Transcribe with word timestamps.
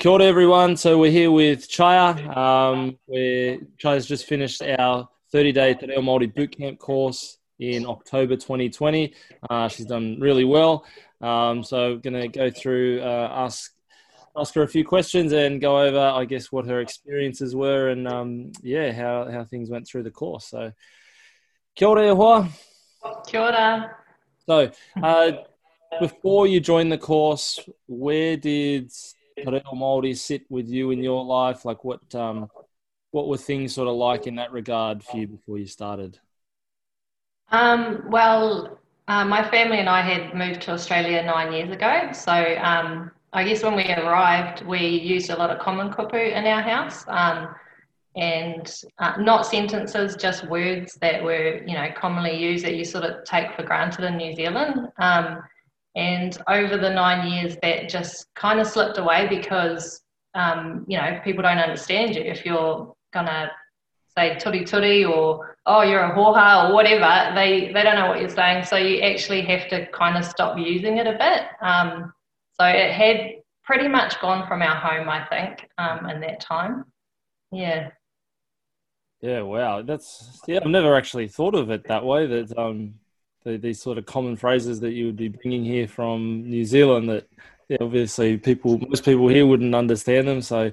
Kia 0.00 0.12
ora, 0.12 0.24
everyone. 0.24 0.78
So 0.78 0.96
we're 0.96 1.10
here 1.10 1.30
with 1.30 1.68
Chaya. 1.68 2.34
Um, 2.34 2.98
where 3.04 3.58
Chaya's 3.76 4.06
just 4.06 4.24
finished 4.24 4.62
our 4.62 5.06
30-day 5.34 5.74
Te 5.74 5.88
Reo 5.88 6.00
Māori 6.00 6.32
Bootcamp 6.32 6.78
course 6.78 7.36
in 7.58 7.84
October 7.84 8.34
2020. 8.34 9.12
Uh, 9.50 9.68
she's 9.68 9.84
done 9.84 10.18
really 10.18 10.46
well. 10.46 10.86
Um, 11.20 11.62
so 11.62 11.98
going 11.98 12.14
to 12.14 12.28
go 12.28 12.50
through, 12.50 13.02
uh, 13.02 13.28
ask 13.30 13.74
ask 14.38 14.54
her 14.54 14.62
a 14.62 14.68
few 14.68 14.86
questions 14.86 15.34
and 15.34 15.60
go 15.60 15.78
over, 15.78 15.98
I 16.00 16.24
guess, 16.24 16.50
what 16.50 16.64
her 16.64 16.80
experiences 16.80 17.54
were 17.54 17.90
and 17.90 18.08
um, 18.08 18.52
yeah, 18.62 18.92
how 18.92 19.30
how 19.30 19.44
things 19.44 19.68
went 19.68 19.86
through 19.86 20.04
the 20.04 20.10
course. 20.10 20.46
So, 20.46 20.72
kia 21.74 21.88
ora, 21.88 22.14
hoa. 22.14 22.48
Kia 23.26 23.40
ora. 23.42 23.96
So, 24.46 24.70
uh, 25.02 25.32
before 26.00 26.46
you 26.46 26.58
joined 26.58 26.90
the 26.90 26.96
course, 26.96 27.60
where 27.86 28.38
did 28.38 28.90
Reo 29.46 29.72
Māori 29.74 30.16
sit 30.16 30.42
with 30.48 30.68
you 30.68 30.90
in 30.90 31.02
your 31.02 31.24
life? 31.24 31.64
Like, 31.64 31.84
what 31.84 32.14
um, 32.14 32.48
what 33.10 33.28
were 33.28 33.36
things 33.36 33.74
sort 33.74 33.88
of 33.88 33.96
like 33.96 34.26
in 34.26 34.36
that 34.36 34.52
regard 34.52 35.02
for 35.02 35.16
you 35.16 35.26
before 35.26 35.58
you 35.58 35.66
started? 35.66 36.18
Um, 37.50 38.04
well, 38.08 38.78
uh, 39.08 39.24
my 39.24 39.48
family 39.50 39.78
and 39.78 39.88
I 39.88 40.02
had 40.02 40.34
moved 40.34 40.62
to 40.62 40.72
Australia 40.72 41.22
nine 41.22 41.52
years 41.52 41.70
ago. 41.70 42.10
So 42.12 42.32
um, 42.32 43.10
I 43.32 43.42
guess 43.44 43.62
when 43.62 43.74
we 43.74 43.84
arrived, 43.92 44.64
we 44.64 44.86
used 44.86 45.30
a 45.30 45.36
lot 45.36 45.50
of 45.50 45.58
common 45.58 45.90
kupu 45.90 46.32
in 46.32 46.46
our 46.46 46.62
house. 46.62 47.04
Um, 47.08 47.48
and 48.16 48.72
uh, 48.98 49.14
not 49.18 49.46
sentences, 49.46 50.16
just 50.16 50.46
words 50.48 50.94
that 51.00 51.22
were, 51.22 51.62
you 51.64 51.74
know, 51.74 51.88
commonly 51.96 52.36
used 52.36 52.64
that 52.64 52.74
you 52.74 52.84
sort 52.84 53.04
of 53.04 53.24
take 53.24 53.54
for 53.54 53.62
granted 53.62 54.04
in 54.04 54.16
New 54.16 54.34
Zealand. 54.34 54.88
Um, 54.98 55.42
and 55.96 56.36
over 56.48 56.76
the 56.76 56.90
nine 56.90 57.30
years, 57.32 57.56
that 57.62 57.88
just 57.88 58.26
kind 58.34 58.60
of 58.60 58.66
slipped 58.66 58.98
away 58.98 59.26
because, 59.28 60.02
um, 60.34 60.84
you 60.88 60.96
know, 60.96 61.20
people 61.24 61.42
don't 61.42 61.58
understand 61.58 62.14
you. 62.14 62.22
If 62.22 62.44
you're 62.44 62.94
going 63.12 63.26
to 63.26 63.50
say 64.16 64.36
turi 64.36 64.62
turi 64.62 65.08
or, 65.08 65.56
oh, 65.66 65.82
you're 65.82 66.04
a 66.04 66.14
hoha 66.14 66.68
or 66.68 66.74
whatever, 66.74 67.34
they, 67.34 67.72
they 67.72 67.82
don't 67.82 67.96
know 67.96 68.06
what 68.06 68.20
you're 68.20 68.28
saying. 68.28 68.64
So 68.64 68.76
you 68.76 69.00
actually 69.00 69.42
have 69.42 69.68
to 69.70 69.86
kind 69.86 70.16
of 70.16 70.24
stop 70.24 70.58
using 70.58 70.98
it 70.98 71.06
a 71.06 71.12
bit. 71.12 71.42
Um, 71.60 72.12
so 72.58 72.66
it 72.66 72.92
had 72.92 73.40
pretty 73.64 73.88
much 73.88 74.20
gone 74.20 74.46
from 74.46 74.62
our 74.62 74.76
home, 74.76 75.08
I 75.08 75.24
think, 75.26 75.68
um, 75.78 76.08
in 76.08 76.20
that 76.20 76.40
time. 76.40 76.84
Yeah. 77.50 77.90
Yeah, 79.20 79.42
wow. 79.42 79.82
That's 79.82 80.40
yeah. 80.46 80.60
I've 80.62 80.70
never 80.70 80.96
actually 80.96 81.28
thought 81.28 81.54
of 81.54 81.70
it 81.70 81.86
that 81.88 82.04
way. 82.04 82.26
That 82.26 82.56
um, 82.56 82.94
the, 83.44 83.56
these 83.56 83.80
sort 83.80 83.98
of 83.98 84.06
common 84.06 84.36
phrases 84.36 84.80
that 84.80 84.92
you 84.92 85.06
would 85.06 85.16
be 85.16 85.28
bringing 85.28 85.64
here 85.64 85.88
from 85.88 86.48
New 86.48 86.64
Zealand 86.64 87.08
that 87.08 87.28
yeah, 87.68 87.78
obviously 87.80 88.36
people 88.36 88.78
most 88.78 89.04
people 89.04 89.28
here 89.28 89.46
wouldn't 89.46 89.74
understand 89.74 90.26
them 90.26 90.42
so 90.42 90.72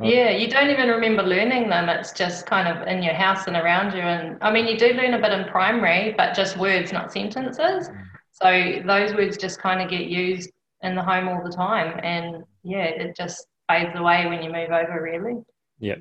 uh, 0.00 0.04
yeah 0.04 0.30
you 0.30 0.48
don't 0.48 0.70
even 0.70 0.88
remember 0.88 1.22
learning 1.22 1.68
them. 1.68 1.88
It's 1.88 2.12
just 2.12 2.46
kind 2.46 2.68
of 2.68 2.86
in 2.86 3.02
your 3.02 3.14
house 3.14 3.46
and 3.46 3.56
around 3.56 3.94
you. 3.94 4.02
And 4.02 4.38
i 4.42 4.52
mean 4.52 4.66
you 4.66 4.76
do 4.76 4.88
learn 4.92 5.14
a 5.14 5.20
bit 5.20 5.32
in 5.32 5.44
primary 5.46 6.14
but 6.16 6.34
just 6.34 6.56
words 6.56 6.92
not 6.92 7.12
sentences. 7.12 7.90
So 8.32 8.82
those 8.84 9.14
words 9.14 9.36
just 9.36 9.60
kind 9.60 9.80
of 9.80 9.88
get 9.88 10.06
used 10.06 10.50
in 10.82 10.94
the 10.94 11.02
home 11.02 11.28
all 11.28 11.42
the 11.42 11.52
time. 11.52 11.98
And 12.02 12.44
yeah 12.62 12.84
it 12.84 13.16
just 13.16 13.46
fades 13.68 13.98
away 13.98 14.26
when 14.26 14.42
you 14.42 14.52
move 14.52 14.70
over 14.70 15.02
really. 15.02 15.42
Yep. 15.80 15.98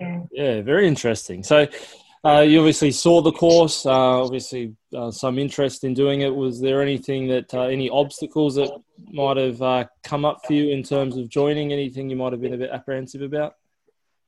yeah. 0.00 0.20
Yeah 0.30 0.62
very 0.62 0.86
interesting. 0.86 1.42
So 1.42 1.66
uh, 2.24 2.40
you 2.40 2.60
obviously 2.60 2.92
saw 2.92 3.20
the 3.20 3.32
course. 3.32 3.84
Uh, 3.84 4.22
obviously, 4.22 4.76
uh, 4.96 5.10
some 5.10 5.38
interest 5.38 5.82
in 5.82 5.92
doing 5.92 6.20
it. 6.20 6.32
Was 6.32 6.60
there 6.60 6.80
anything 6.80 7.26
that 7.28 7.52
uh, 7.52 7.62
any 7.62 7.90
obstacles 7.90 8.54
that 8.54 8.70
might 9.10 9.36
have 9.36 9.60
uh, 9.60 9.84
come 10.04 10.24
up 10.24 10.46
for 10.46 10.52
you 10.52 10.70
in 10.70 10.84
terms 10.84 11.16
of 11.16 11.28
joining? 11.28 11.72
Anything 11.72 12.08
you 12.08 12.16
might 12.16 12.32
have 12.32 12.40
been 12.40 12.54
a 12.54 12.58
bit 12.58 12.70
apprehensive 12.70 13.22
about? 13.22 13.56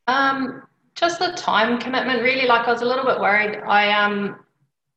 Um, 0.09 0.63
just 0.97 1.21
the 1.21 1.33
time 1.33 1.79
commitment. 1.79 2.23
Really, 2.23 2.49
like 2.49 2.67
I 2.67 2.73
was 2.73 2.83
a 2.83 2.85
little 2.85 3.05
bit 3.05 3.21
worried. 3.21 3.59
I 3.59 3.93
um, 3.93 4.41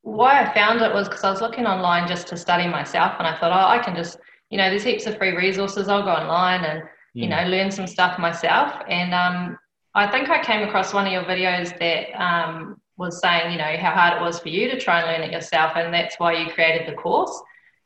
why 0.02 0.42
I 0.42 0.52
found 0.52 0.80
it 0.80 0.92
was 0.92 1.08
because 1.08 1.22
I 1.22 1.30
was 1.30 1.40
looking 1.40 1.66
online 1.66 2.08
just 2.08 2.26
to 2.28 2.36
study 2.36 2.66
myself, 2.66 3.14
and 3.18 3.28
I 3.28 3.38
thought, 3.38 3.52
oh, 3.52 3.78
I 3.78 3.78
can 3.78 3.94
just, 3.94 4.18
you 4.50 4.58
know, 4.58 4.70
there's 4.70 4.82
heaps 4.82 5.06
of 5.06 5.18
free 5.18 5.36
resources. 5.36 5.88
I'll 5.88 6.02
go 6.02 6.10
online 6.10 6.64
and 6.64 6.82
you 7.14 7.26
hmm. 7.26 7.30
know 7.30 7.44
learn 7.44 7.70
some 7.70 7.86
stuff 7.86 8.18
myself. 8.18 8.72
And 8.88 9.14
um, 9.14 9.56
I 9.94 10.08
think 10.08 10.30
I 10.30 10.42
came 10.42 10.66
across 10.66 10.92
one 10.92 11.06
of 11.06 11.12
your 11.12 11.22
videos 11.22 11.78
that 11.78 12.20
um, 12.20 12.80
was 12.98 13.20
saying, 13.20 13.52
you 13.52 13.58
know, 13.58 13.76
how 13.78 13.92
hard 13.92 14.20
it 14.20 14.24
was 14.24 14.40
for 14.40 14.48
you 14.48 14.68
to 14.70 14.78
try 14.78 15.00
and 15.00 15.10
learn 15.10 15.28
it 15.28 15.32
yourself, 15.32 15.72
and 15.76 15.94
that's 15.94 16.18
why 16.18 16.32
you 16.34 16.50
created 16.52 16.86
the 16.86 16.96
course. 16.96 17.40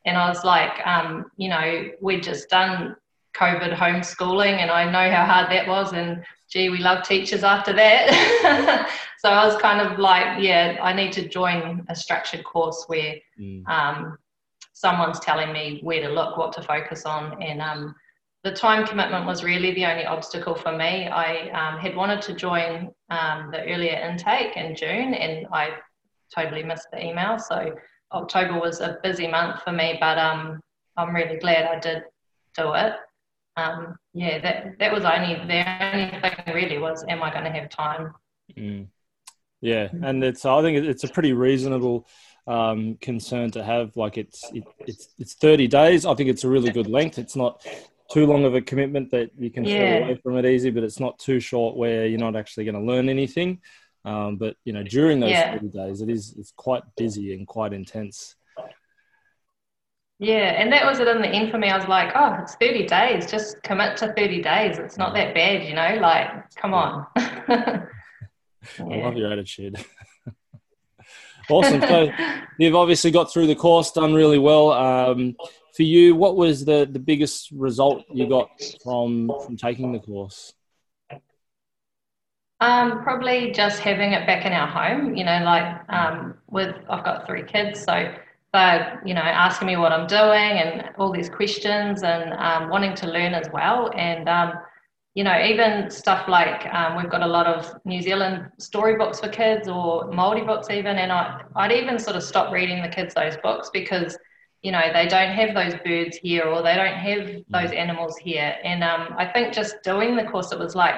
And 0.05 0.17
I 0.17 0.29
was 0.29 0.43
like, 0.43 0.85
um, 0.87 1.31
you 1.37 1.49
know, 1.49 1.91
we'd 2.01 2.23
just 2.23 2.49
done 2.49 2.97
COVID 3.37 3.77
homeschooling, 3.77 4.59
and 4.59 4.71
I 4.71 4.85
know 4.85 5.15
how 5.15 5.25
hard 5.27 5.51
that 5.51 5.69
was. 5.69 5.93
And 5.93 6.25
gee, 6.49 6.71
we 6.71 6.79
love 6.79 7.05
teachers 7.05 7.45
after 7.45 7.73
that. 7.75 8.91
so 9.19 9.29
I 9.29 9.47
was 9.47 9.57
kind 9.61 9.87
of 9.87 9.99
like, 9.99 10.43
yeah, 10.43 10.79
I 10.83 10.93
need 10.93 11.13
to 11.13 11.29
join 11.29 11.85
a 11.89 11.95
structured 11.95 12.45
course 12.45 12.85
where 12.89 13.17
mm. 13.39 13.67
um, 13.69 14.19
someone's 14.73 15.21
telling 15.21 15.53
me 15.53 15.81
where 15.83 16.01
to 16.01 16.09
look, 16.09 16.37
what 16.37 16.53
to 16.55 16.63
focus 16.63 17.05
on, 17.05 17.41
and 17.43 17.61
um, 17.61 17.95
the 18.45 18.53
time 18.53 18.87
commitment 18.87 19.25
was 19.25 19.45
really 19.45 19.73
the 19.75 19.87
only 19.87 20.05
obstacle 20.05 20.55
for 20.55 20.73
me. 20.73 21.07
I 21.07 21.49
um, 21.51 21.79
had 21.79 21.95
wanted 21.95 22.23
to 22.23 22.35
join 22.35 22.91
um, 23.09 23.51
the 23.53 23.63
earlier 23.63 23.93
intake 23.93 24.57
in 24.57 24.75
June 24.75 25.15
and 25.15 25.47
I 25.53 25.71
totally 26.35 26.65
missed 26.65 26.89
the 26.93 27.05
email. 27.05 27.39
So 27.39 27.73
October 28.13 28.59
was 28.59 28.81
a 28.81 28.99
busy 29.03 29.29
month 29.29 29.63
for 29.63 29.73
me, 29.73 29.97
but 30.01 30.19
um, 30.19 30.61
I'm 30.97 31.15
really 31.15 31.39
glad 31.39 31.67
I 31.67 31.79
did 31.79 32.03
do 32.57 32.75
it. 32.75 32.95
Um, 33.57 33.97
yeah, 34.15 34.41
that 34.41 34.79
that 34.79 34.93
was 34.93 35.05
only 35.05 35.35
the 35.35 35.85
only 35.85 36.21
thing 36.21 36.55
really 36.55 36.79
was, 36.79 37.05
am 37.09 37.23
I 37.23 37.31
going 37.31 37.45
to 37.45 37.51
have 37.51 37.69
time? 37.69 38.15
Mm. 38.57 38.87
Yeah, 39.61 39.89
and 40.03 40.25
it's 40.25 40.45
I 40.45 40.61
think 40.63 40.85
it's 40.85 41.05
a 41.05 41.09
pretty 41.09 41.33
reasonable 41.33 42.09
um, 42.47 42.97
concern 43.01 43.51
to 43.53 43.63
have. 43.63 43.97
Like 43.97 44.19
it's 44.19 44.51
it, 44.53 44.65
it's 44.81 45.09
it's 45.19 45.35
30 45.35 45.69
days. 45.69 46.07
I 46.07 46.15
think 46.15 46.31
it's 46.31 46.45
a 46.45 46.49
really 46.49 46.71
good 46.71 46.89
length. 46.89 47.19
It's 47.19 47.37
not 47.37 47.65
too 48.13 48.27
long 48.27 48.45
of 48.45 48.55
a 48.55 48.61
commitment 48.61 49.11
that 49.11 49.31
you 49.39 49.51
can 49.51 49.65
yeah. 49.65 49.99
fall 49.99 50.05
away 50.09 50.21
from 50.23 50.37
it 50.37 50.47
easy, 50.47 50.71
but 50.71 50.83
it's 50.83 51.01
not 51.01 51.19
too 51.19 51.41
short 51.41 51.77
where 51.77 52.07
you're 52.07 52.19
not 52.19 52.37
actually 52.37 52.65
going 52.65 52.75
to 52.75 52.81
learn 52.81 53.09
anything. 53.09 53.61
Um, 54.05 54.37
but 54.37 54.57
you 54.65 54.73
know, 54.73 54.83
during 54.83 55.21
those 55.21 55.31
yeah. 55.31 55.53
30 55.53 55.69
days, 55.69 56.01
it 56.01 56.11
is 56.11 56.35
it's 56.37 56.53
quite 56.57 56.83
busy 56.97 57.35
and 57.35 57.47
quite 57.47 57.73
intense. 57.73 58.35
Yeah, 60.19 60.61
and 60.61 60.73
that 60.73 60.87
was 60.87 61.01
it 61.01 61.09
in 61.09 61.21
the 61.21 61.29
end 61.29 61.51
for 61.51 61.59
me. 61.59 61.69
I 61.69 61.77
was 61.77 61.89
like, 61.89 62.13
oh, 62.15 62.37
it's 62.41 62.55
30 62.55 62.87
days. 62.87 63.29
Just 63.29 63.61
commit 63.65 63.97
to 63.97 64.13
30 64.13 64.41
days. 64.41 64.79
It's 64.79 64.97
not 64.97 65.15
that 65.15 65.35
bad, 65.35 65.65
you 65.65 65.75
know? 65.75 65.99
Like, 66.01 66.49
come 66.55 66.75
on. 66.75 67.07
yeah. 67.17 67.87
I 68.79 68.83
love 68.83 69.17
your 69.17 69.33
attitude. 69.33 69.85
awesome. 71.51 71.81
So 71.81 72.11
you've 72.59 72.75
obviously 72.75 73.11
got 73.11 73.33
through 73.33 73.47
the 73.47 73.55
course, 73.55 73.93
done 73.93 74.15
really 74.15 74.39
well. 74.39 74.73
Um, 74.73 75.37
for 75.75 75.83
you, 75.83 76.15
what 76.15 76.37
was 76.37 76.65
the, 76.65 76.89
the 76.91 76.99
biggest 76.99 77.51
result 77.53 78.05
you 78.13 78.29
got 78.29 78.51
from 78.83 79.33
from 79.45 79.57
taking 79.57 79.93
the 79.93 80.01
course? 80.01 80.53
Um, 82.61 83.03
probably 83.03 83.51
just 83.51 83.81
having 83.81 84.13
it 84.13 84.25
back 84.27 84.45
in 84.45 84.53
our 84.53 84.69
home. 84.69 85.17
You 85.17 85.25
know, 85.25 85.43
like 85.45 85.81
um, 85.89 86.35
with 86.49 86.75
I've 86.89 87.05
got 87.05 87.27
three 87.27 87.43
kids, 87.43 87.83
so 87.83 88.15
they're 88.53 89.03
you 89.05 89.15
know 89.15 89.23
asking 89.23 89.67
me 89.67 89.77
what 89.77 89.93
I'm 89.93 90.07
doing 90.07 90.59
and 90.59 90.91
all 90.99 91.11
these 91.11 91.29
questions 91.29 92.03
and 92.03 92.33
um, 92.35 92.69
wanting 92.69 92.95
to 92.97 93.07
learn 93.07 93.35
as 93.35 93.49
well. 93.53 93.91
And 93.97 94.29
um, 94.29 94.53
you 95.15 95.25
know, 95.25 95.39
even 95.45 95.91
stuff 95.91 96.27
like 96.29 96.67
um, 96.73 96.97
we've 96.97 97.11
got 97.11 97.23
a 97.23 97.27
lot 97.27 97.47
of 97.47 97.71
New 97.85 98.01
Zealand 98.01 98.51
storybooks 98.59 99.21
for 99.21 99.29
kids 99.29 99.69
or 99.69 100.11
Māori 100.11 100.47
books 100.47 100.71
even, 100.71 100.97
and 100.97 101.13
I, 101.13 101.43
I'd 101.55 101.73
even 101.73 101.99
sort 101.99 102.17
of 102.17 102.23
stop 102.23 102.53
reading 102.53 102.83
the 102.83 102.89
kids 102.89 103.15
those 103.15 103.37
books 103.39 103.71
because 103.73 104.17
you 104.63 104.73
know 104.73 104.81
they 104.93 105.07
don't 105.07 105.33
have 105.33 105.55
those 105.55 105.75
birds 105.85 106.17
here 106.17 106.45
or 106.45 106.63
they 106.63 106.75
don't 106.75 106.95
have 106.95 107.27
those 107.51 107.71
mm. 107.71 107.77
animals 107.77 108.17
here. 108.17 108.57
And 108.65 108.83
um, 108.83 109.15
i 109.19 109.27
think 109.27 109.53
just 109.53 109.83
doing 109.83 110.17
the 110.17 110.25
course 110.25 110.53
it 110.53 110.59
was 110.59 110.75
like 110.75 110.95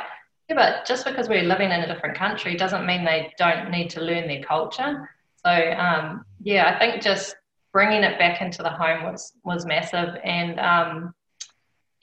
yeah 0.49 0.55
but 0.55 0.87
just 0.87 1.07
because 1.07 1.29
we're 1.29 1.43
living 1.43 1.71
in 1.71 1.81
a 1.81 1.87
different 1.87 2.17
country 2.17 2.57
doesn't 2.57 2.85
mean 2.85 3.05
they 3.05 3.33
don't 3.39 3.71
need 3.71 3.89
to 3.91 4.01
learn 4.01 4.29
their 4.29 4.43
culture. 4.43 5.11
So 5.45 5.51
um, 5.51 6.25
yeah 6.43 6.73
i 6.75 6.79
think 6.79 7.03
just 7.03 7.37
bringing 7.75 8.05
it 8.05 8.19
back 8.19 8.41
into 8.41 8.63
the 8.63 8.71
home 8.71 9.03
was 9.03 9.35
was 9.45 9.67
massive. 9.67 10.15
And 10.25 10.59
um, 10.61 11.15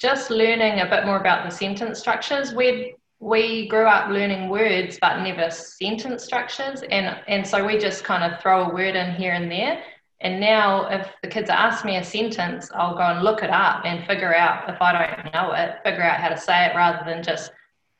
just 0.01 0.31
learning 0.31 0.80
a 0.80 0.89
bit 0.89 1.06
more 1.06 1.18
about 1.18 1.48
the 1.48 1.56
sentence 1.56 2.00
structures 2.00 2.53
we 2.53 2.95
we 3.19 3.68
grew 3.68 3.86
up 3.86 4.09
learning 4.09 4.50
words 4.50 4.98
but 5.00 5.21
never 5.21 5.50
sentence 5.51 6.24
structures 6.24 6.81
and 6.89 7.19
and 7.27 7.45
so 7.45 7.65
we 7.65 7.77
just 7.77 8.03
kind 8.03 8.24
of 8.24 8.42
throw 8.42 8.63
a 8.63 8.74
word 8.74 8.95
in 8.95 9.13
here 9.15 9.33
and 9.33 9.51
there 9.51 9.83
and 10.21 10.39
now, 10.39 10.88
if 10.88 11.07
the 11.24 11.27
kids 11.27 11.50
ask 11.50 11.83
me 11.83 11.98
a 11.98 12.03
sentence, 12.03 12.69
I'll 12.75 12.94
go 12.94 13.01
and 13.01 13.24
look 13.24 13.42
it 13.42 13.50
up 13.50 13.86
and 13.86 14.06
figure 14.06 14.36
out 14.36 14.69
if 14.69 14.80
I 14.80 14.92
don't 14.92 15.33
know 15.33 15.53
it, 15.53 15.80
figure 15.83 16.03
out 16.03 16.19
how 16.19 16.30
to 16.30 16.38
say 16.38 16.68
it 16.68 16.75
rather 16.75 17.03
than 17.03 17.24
just 17.24 17.51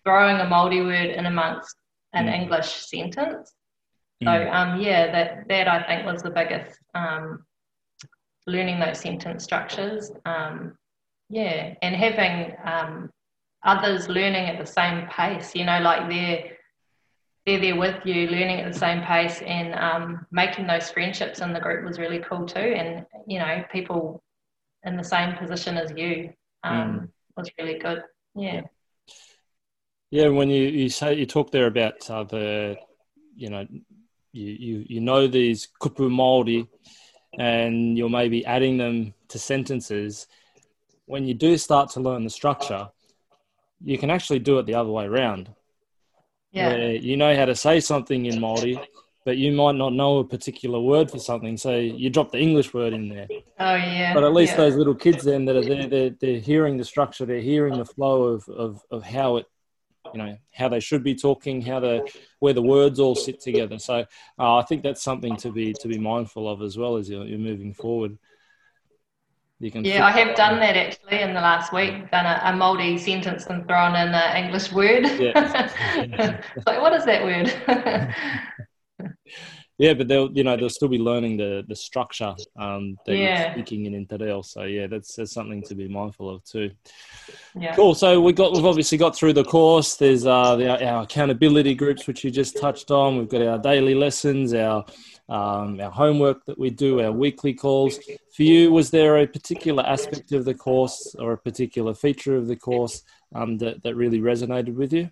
throwing 0.04 0.38
a 0.38 0.46
Māori 0.46 0.86
word 0.86 1.10
in 1.10 1.26
amongst 1.26 1.76
an 2.14 2.28
mm. 2.28 2.34
English 2.34 2.68
sentence. 2.68 3.54
Mm. 4.24 4.26
So, 4.28 4.52
um, 4.52 4.80
yeah, 4.80 5.12
that, 5.12 5.48
that 5.48 5.68
I 5.68 5.82
think 5.82 6.06
was 6.06 6.22
the 6.22 6.30
biggest 6.30 6.78
um, 6.94 7.44
learning 8.46 8.80
those 8.80 9.00
sentence 9.00 9.44
structures. 9.44 10.12
Um, 10.24 10.78
yeah, 11.32 11.76
and 11.82 11.96
having 11.96 12.56
um, 12.66 13.10
others 13.64 14.10
learning 14.10 14.48
at 14.50 14.60
the 14.60 14.66
same 14.66 15.08
pace. 15.08 15.56
You 15.56 15.66
know, 15.66 15.80
like 15.80 16.10
they're 16.10 16.58
they're 17.46 17.62
there 17.62 17.78
with 17.78 18.06
you, 18.06 18.28
learning 18.28 18.60
at 18.60 18.72
the 18.72 18.78
same 18.78 19.02
pace, 19.02 19.42
and 19.42 19.74
um, 19.76 20.28
making 20.32 20.68
those 20.68 20.92
friendships 20.92 21.40
in 21.40 21.54
the 21.54 21.60
group 21.60 21.86
was 21.86 21.98
really 21.98 22.20
cool 22.20 22.46
too. 22.46 22.60
And 22.60 23.06
you 23.28 23.40
know, 23.40 23.64
people 23.72 24.22
in 24.84 24.98
the 24.98 25.04
same 25.04 25.36
position 25.38 25.78
as 25.78 25.92
you 25.96 26.34
um, 26.64 26.76
mm. 26.76 27.10
was 27.38 27.50
really 27.58 27.80
good. 27.80 28.04
Yeah. 28.36 28.62
Yeah, 30.10 30.28
when 30.28 30.50
you, 30.50 30.68
you 30.68 30.90
say 30.90 31.14
you 31.14 31.26
talk 31.26 31.52
there 31.52 31.68
about 31.68 32.10
uh, 32.10 32.26
the, 32.26 32.76
you 33.34 33.50
know, 33.50 33.66
you, 34.34 34.52
you 34.52 34.86
you 34.90 35.00
know 35.00 35.28
these 35.28 35.70
kupu 35.82 36.10
Māori, 36.10 36.68
and 37.40 37.98
you're 37.98 38.10
maybe 38.10 38.46
adding 38.46 38.78
them 38.78 39.14
to 39.30 39.40
sentences. 39.40 40.28
When 41.12 41.28
you 41.28 41.34
do 41.34 41.58
start 41.58 41.90
to 41.92 42.00
learn 42.00 42.24
the 42.24 42.30
structure, 42.30 42.88
you 43.84 43.98
can 43.98 44.10
actually 44.10 44.40
do 44.40 44.60
it 44.60 44.66
the 44.66 44.76
other 44.76 44.90
way 44.90 45.04
around. 45.04 45.50
Yeah. 46.54 46.70
Where 46.70 46.92
you 46.96 47.18
know 47.18 47.36
how 47.36 47.44
to 47.44 47.54
say 47.54 47.82
something 47.82 48.28
in 48.28 48.40
Māori, 48.40 48.82
but 49.26 49.36
you 49.36 49.52
might 49.52 49.76
not 49.76 49.92
know 49.92 50.20
a 50.20 50.24
particular 50.24 50.80
word 50.80 51.12
for 51.12 51.20
something. 51.20 51.58
So 51.58 51.76
you 51.76 52.10
drop 52.10 52.32
the 52.32 52.40
English 52.40 52.74
word 52.74 52.94
in 52.94 53.10
there. 53.10 53.28
Oh, 53.60 53.76
yeah. 53.76 54.14
But 54.14 54.24
at 54.24 54.32
least 54.32 54.54
yeah. 54.54 54.64
those 54.64 54.76
little 54.78 54.96
kids 54.96 55.26
then 55.26 55.44
that 55.46 55.58
are 55.58 55.66
there, 55.66 55.88
they're, 55.88 56.12
they're 56.12 56.40
hearing 56.40 56.78
the 56.78 56.86
structure, 56.86 57.26
they're 57.26 57.42
hearing 57.42 57.78
the 57.78 57.84
flow 57.84 58.24
of, 58.24 58.48
of, 58.48 58.82
of 58.90 59.04
how 59.04 59.36
it, 59.36 59.48
you 60.14 60.18
know, 60.18 60.38
how 60.54 60.70
they 60.70 60.80
should 60.80 61.04
be 61.04 61.16
talking, 61.16 61.62
how 61.62 61.82
the, 61.82 62.10
where 62.40 62.54
the 62.54 62.62
words 62.62 63.02
all 63.02 63.16
sit 63.16 63.42
together. 63.42 63.80
So 63.80 64.06
uh, 64.40 64.56
I 64.56 64.64
think 64.64 64.82
that's 64.82 65.04
something 65.04 65.36
to 65.44 65.52
be, 65.52 65.74
to 65.74 65.90
be 65.90 66.00
mindful 66.00 66.48
of 66.48 66.62
as 66.62 66.78
well 66.78 66.96
as 66.96 67.10
you're, 67.10 67.26
you're 67.26 67.38
moving 67.38 67.74
forward. 67.74 68.18
You 69.62 69.70
can 69.70 69.86
yeah, 69.86 70.04
I 70.04 70.10
have 70.12 70.36
done 70.36 70.60
that 70.60 70.76
actually 70.76 71.22
in 71.22 71.36
the 71.36 71.40
last 71.40 71.72
week. 71.72 72.10
Done 72.10 72.26
a, 72.26 72.42
a 72.46 72.52
Māori 72.52 73.00
sentence 73.00 73.46
and 73.46 73.68
thrown 73.68 73.96
in 73.96 74.08
an 74.08 74.44
English 74.44 74.72
word. 74.72 75.04
Yeah. 75.20 76.42
like, 76.66 76.82
what 76.82 76.94
is 76.94 77.06
that 77.06 77.24
word? 77.24 77.54
yeah, 79.82 79.96
but 79.96 80.08
they'll 80.08 80.32
you 80.32 80.44
know 80.44 80.56
they'll 80.56 80.70
still 80.70 80.88
be 80.88 81.00
learning 81.00 81.38
the 81.38 81.66
the 81.68 81.76
structure 81.76 82.36
um, 82.56 83.00
that 83.08 83.18
yeah. 83.18 83.46
you're 83.46 83.54
speaking 83.54 83.92
in 83.92 84.06
Te 84.06 84.16
Reo. 84.16 84.44
So 84.44 84.62
yeah, 84.62 84.86
that's, 84.86 85.16
that's 85.16 85.34
something 85.34 85.64
to 85.64 85.74
be 85.74 85.88
mindful 85.88 86.30
of 86.30 86.44
too. 86.44 86.70
Yeah. 87.60 87.76
Cool. 87.76 87.96
So 87.96 88.22
we 88.22 88.32
got 88.32 88.54
we've 88.54 88.66
obviously 88.66 89.00
got 89.00 89.16
through 89.16 89.34
the 89.34 89.44
course. 89.44 89.96
There's 89.96 90.28
uh, 90.28 90.56
the, 90.56 90.86
our 90.86 91.02
accountability 91.02 91.74
groups 91.74 92.06
which 92.06 92.24
you 92.24 92.30
just 92.30 92.60
touched 92.62 92.92
on. 92.92 93.18
We've 93.18 93.28
got 93.28 93.42
our 93.42 93.58
daily 93.58 93.96
lessons, 93.96 94.54
our 94.54 94.86
um, 95.30 95.82
our 95.82 95.90
homework 95.90 96.46
that 96.46 96.60
we 96.60 96.70
do, 96.70 97.02
our 97.02 97.12
weekly 97.12 97.56
calls. 97.56 97.98
For 98.36 98.44
you, 98.44 98.72
was 98.72 98.92
there 98.92 99.18
a 99.18 99.26
particular 99.26 99.84
aspect 99.84 100.32
of 100.32 100.46
the 100.46 100.54
course 100.54 101.16
or 101.18 101.34
a 101.34 101.38
particular 101.38 101.96
feature 101.96 102.36
of 102.36 102.48
the 102.48 102.56
course 102.56 103.02
um, 103.34 103.58
that, 103.58 103.82
that 103.82 103.96
really 103.96 104.20
resonated 104.20 104.76
with 104.76 104.94
you? 104.94 105.10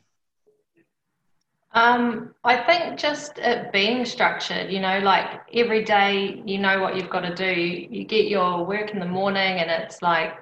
Um, 1.71 2.33
I 2.43 2.57
think 2.63 2.97
just 2.97 3.37
it 3.37 3.71
being 3.71 4.03
structured, 4.05 4.71
you 4.71 4.79
know, 4.79 4.99
like 4.99 5.41
every 5.53 5.83
day 5.83 6.41
you 6.45 6.57
know 6.57 6.81
what 6.81 6.95
you've 6.95 7.09
got 7.09 7.21
to 7.21 7.35
do. 7.35 7.53
You 7.53 8.05
get 8.05 8.27
your 8.27 8.65
work 8.65 8.91
in 8.91 8.99
the 8.99 9.05
morning 9.05 9.59
and 9.59 9.69
it's 9.69 10.01
like, 10.01 10.33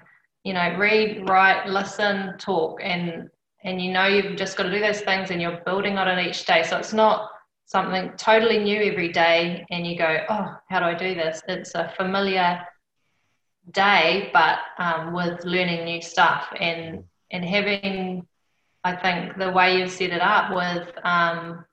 you 0.44 0.54
know, 0.54 0.76
read, 0.78 1.28
write, 1.28 1.68
listen, 1.68 2.38
talk, 2.38 2.80
and 2.82 3.30
and 3.64 3.82
you 3.82 3.92
know 3.92 4.06
you've 4.06 4.38
just 4.38 4.56
got 4.56 4.64
to 4.64 4.72
do 4.72 4.80
those 4.80 5.02
things 5.02 5.30
and 5.30 5.42
you're 5.42 5.62
building 5.66 5.98
on 5.98 6.08
it 6.08 6.26
each 6.26 6.46
day. 6.46 6.64
So 6.64 6.78
it's 6.78 6.94
not 6.94 7.30
something 7.66 8.14
totally 8.16 8.60
new 8.60 8.82
every 8.82 9.12
day 9.12 9.66
and 9.70 9.86
you 9.86 9.98
go, 9.98 10.20
oh, 10.30 10.58
how 10.70 10.80
do 10.80 10.86
I 10.86 10.94
do 10.94 11.14
this? 11.14 11.42
It's 11.50 11.76
a 11.76 11.92
familiar 11.98 12.66
day, 13.72 14.30
but 14.32 14.60
um, 14.78 15.14
with 15.14 15.44
learning 15.44 15.84
new 15.84 16.02
stuff 16.02 16.48
and 16.60 17.04
and 17.32 17.44
having, 17.44 18.26
I 18.84 18.96
think 18.96 19.38
the 19.38 19.52
way 19.52 19.78
you've 19.78 19.92
set 19.92 20.12
it 20.12 20.22
up 20.22 20.54
with 20.56 20.88
um, 21.04 21.66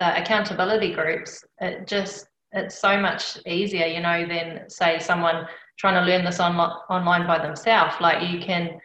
the 0.00 0.20
accountability 0.20 0.92
groups, 0.92 1.44
it 1.60 1.86
just 1.86 2.26
it's 2.52 2.78
so 2.78 2.96
much 2.96 3.38
easier, 3.46 3.86
you 3.86 4.00
know, 4.00 4.26
than 4.26 4.68
say 4.68 4.98
someone 5.00 5.46
trying 5.76 5.94
to 5.94 6.08
learn 6.08 6.24
this 6.24 6.38
on, 6.38 6.56
online 6.56 7.26
by 7.26 7.38
themselves. 7.44 7.94
Like 8.00 8.30
you 8.30 8.38
can, 8.38 8.78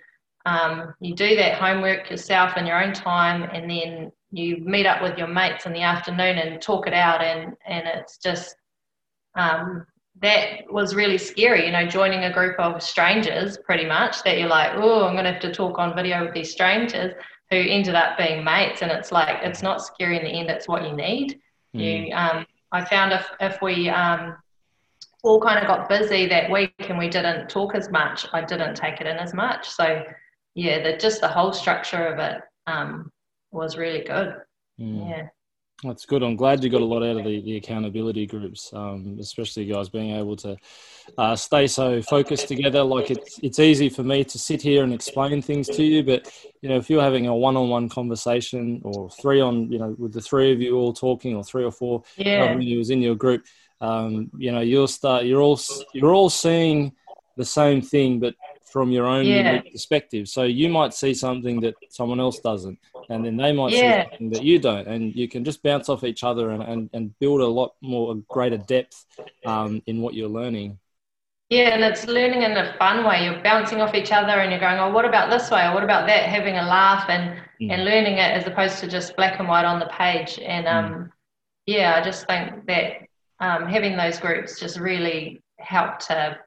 um, 0.47 0.95
you 0.99 1.13
do 1.13 1.35
that 1.35 1.59
homework 1.59 2.09
yourself 2.09 2.57
in 2.57 2.65
your 2.65 2.83
own 2.83 2.93
time, 2.93 3.43
and 3.53 3.69
then 3.69 4.11
you 4.31 4.57
meet 4.57 4.85
up 4.85 5.01
with 5.01 5.17
your 5.17 5.27
mates 5.27 5.65
in 5.65 5.73
the 5.73 5.81
afternoon 5.81 6.37
and 6.37 6.61
talk 6.61 6.87
it 6.87 6.93
out 6.93 7.21
and 7.21 7.55
and 7.65 7.87
it's 7.87 8.17
just 8.17 8.55
um, 9.35 9.85
that 10.21 10.61
was 10.69 10.95
really 10.95 11.17
scary 11.17 11.65
you 11.65 11.71
know 11.71 11.87
joining 11.87 12.25
a 12.25 12.33
group 12.33 12.59
of 12.59 12.81
strangers 12.81 13.57
pretty 13.57 13.85
much 13.85 14.21
that 14.23 14.37
you're 14.37 14.49
like 14.49 14.71
oh 14.75 15.05
i'm 15.05 15.13
going 15.13 15.25
to 15.25 15.31
have 15.31 15.41
to 15.41 15.51
talk 15.51 15.79
on 15.79 15.95
video 15.95 16.25
with 16.25 16.33
these 16.33 16.51
strangers 16.51 17.13
who 17.51 17.57
ended 17.57 17.95
up 17.95 18.17
being 18.17 18.43
mates 18.43 18.81
and 18.81 18.91
it's 18.91 19.11
like 19.11 19.37
it's 19.43 19.61
not 19.61 19.81
scary 19.81 20.17
in 20.17 20.23
the 20.23 20.29
end 20.29 20.49
it's 20.49 20.67
what 20.67 20.83
you 20.83 20.95
need 20.95 21.39
mm. 21.75 22.07
you 22.07 22.13
um, 22.13 22.45
i 22.71 22.83
found 22.83 23.11
if 23.11 23.27
if 23.39 23.61
we 23.61 23.89
um, 23.89 24.35
all 25.23 25.41
kind 25.41 25.59
of 25.59 25.67
got 25.67 25.89
busy 25.89 26.27
that 26.27 26.49
week 26.49 26.73
and 26.79 26.97
we 26.97 27.09
didn't 27.09 27.49
talk 27.49 27.75
as 27.75 27.89
much 27.89 28.25
i 28.33 28.41
didn't 28.41 28.75
take 28.75 29.01
it 29.01 29.07
in 29.07 29.17
as 29.17 29.33
much 29.33 29.67
so 29.67 30.03
yeah 30.55 30.81
the 30.83 30.97
just 30.97 31.21
the 31.21 31.27
whole 31.27 31.51
structure 31.51 32.05
of 32.07 32.19
it 32.19 32.41
um, 32.69 33.11
was 33.51 33.77
really 33.77 34.03
good. 34.03 34.35
Mm. 34.79 35.09
Yeah. 35.09 35.27
That's 35.83 36.05
good. 36.05 36.23
I'm 36.23 36.35
glad 36.35 36.63
you 36.63 36.69
got 36.69 36.81
a 36.81 36.85
lot 36.85 37.03
out 37.03 37.17
of 37.17 37.23
the, 37.23 37.41
the 37.41 37.55
accountability 37.55 38.25
groups, 38.25 38.71
um, 38.73 39.17
especially 39.19 39.65
guys 39.65 39.87
being 39.87 40.13
able 40.15 40.35
to 40.37 40.57
uh, 41.17 41.35
stay 41.37 41.67
so 41.67 42.01
focused 42.01 42.49
together. 42.49 42.83
Like 42.83 43.11
it's 43.11 43.39
it's 43.41 43.59
easy 43.59 43.87
for 43.87 44.03
me 44.03 44.25
to 44.25 44.37
sit 44.37 44.61
here 44.61 44.83
and 44.83 44.93
explain 44.93 45.41
things 45.41 45.67
to 45.69 45.83
you, 45.83 46.03
but 46.03 46.29
you 46.61 46.67
know 46.67 46.75
if 46.75 46.89
you're 46.89 47.01
having 47.01 47.27
a 47.27 47.35
one-on-one 47.35 47.87
conversation 47.87 48.81
or 48.83 49.09
three 49.09 49.39
on, 49.39 49.71
you 49.71 49.79
know, 49.79 49.95
with 49.97 50.11
the 50.11 50.21
three 50.21 50.51
of 50.51 50.61
you 50.61 50.75
all 50.75 50.91
talking, 50.91 51.35
or 51.35 51.43
three 51.43 51.63
or 51.63 51.71
four 51.71 52.03
yeah. 52.17 52.53
was 52.55 52.89
in 52.89 53.01
your 53.01 53.15
group, 53.15 53.45
um, 53.79 54.29
you 54.37 54.51
know, 54.51 54.61
you'll 54.61 54.87
start. 54.87 55.25
You're 55.25 55.41
all 55.41 55.59
you're 55.93 56.13
all 56.13 56.29
seeing 56.29 56.93
the 57.37 57.45
same 57.45 57.81
thing, 57.81 58.19
but 58.19 58.35
from 58.71 58.91
your 58.91 59.05
own 59.05 59.25
yeah. 59.25 59.61
perspective. 59.61 60.27
So 60.27 60.43
you 60.43 60.69
might 60.69 60.93
see 60.93 61.13
something 61.13 61.59
that 61.61 61.75
someone 61.89 62.19
else 62.19 62.39
doesn't, 62.39 62.79
and 63.09 63.25
then 63.25 63.37
they 63.37 63.51
might 63.51 63.73
yeah. 63.73 64.03
see 64.03 64.09
something 64.09 64.29
that 64.31 64.43
you 64.43 64.59
don't, 64.59 64.87
and 64.87 65.15
you 65.15 65.27
can 65.27 65.43
just 65.43 65.63
bounce 65.63 65.89
off 65.89 66.03
each 66.03 66.23
other 66.23 66.51
and, 66.51 66.63
and, 66.63 66.89
and 66.93 67.19
build 67.19 67.41
a 67.41 67.47
lot 67.47 67.75
more, 67.81 68.13
a 68.13 68.15
greater 68.29 68.57
depth 68.57 69.05
um, 69.45 69.81
in 69.87 70.01
what 70.01 70.13
you're 70.13 70.29
learning. 70.29 70.77
Yeah, 71.49 71.73
and 71.73 71.83
it's 71.83 72.05
learning 72.05 72.43
in 72.43 72.51
a 72.51 72.75
fun 72.77 73.03
way. 73.03 73.25
You're 73.25 73.41
bouncing 73.41 73.81
off 73.81 73.95
each 73.95 74.11
other 74.11 74.33
and 74.33 74.51
you're 74.51 74.59
going, 74.59 74.77
oh, 74.77 74.91
what 74.91 75.03
about 75.03 75.31
this 75.31 75.49
way? 75.49 75.65
Or 75.65 75.73
what 75.73 75.83
about 75.83 76.05
that? 76.05 76.29
Having 76.29 76.57
a 76.57 76.61
laugh 76.61 77.09
and, 77.09 77.39
mm. 77.59 77.71
and 77.71 77.85
learning 77.85 78.13
it 78.13 78.31
as 78.31 78.45
opposed 78.45 78.77
to 78.79 78.87
just 78.87 79.15
black 79.15 79.39
and 79.39 79.47
white 79.47 79.65
on 79.65 79.79
the 79.79 79.87
page. 79.87 80.37
And 80.37 80.67
um, 80.67 80.93
mm. 80.93 81.09
yeah, 81.65 81.95
I 81.95 82.03
just 82.03 82.27
think 82.27 82.67
that 82.67 83.07
um, 83.39 83.65
having 83.65 83.97
those 83.97 84.19
groups 84.19 84.59
just 84.59 84.79
really 84.79 85.41
helped 85.57 86.05
to 86.07 86.37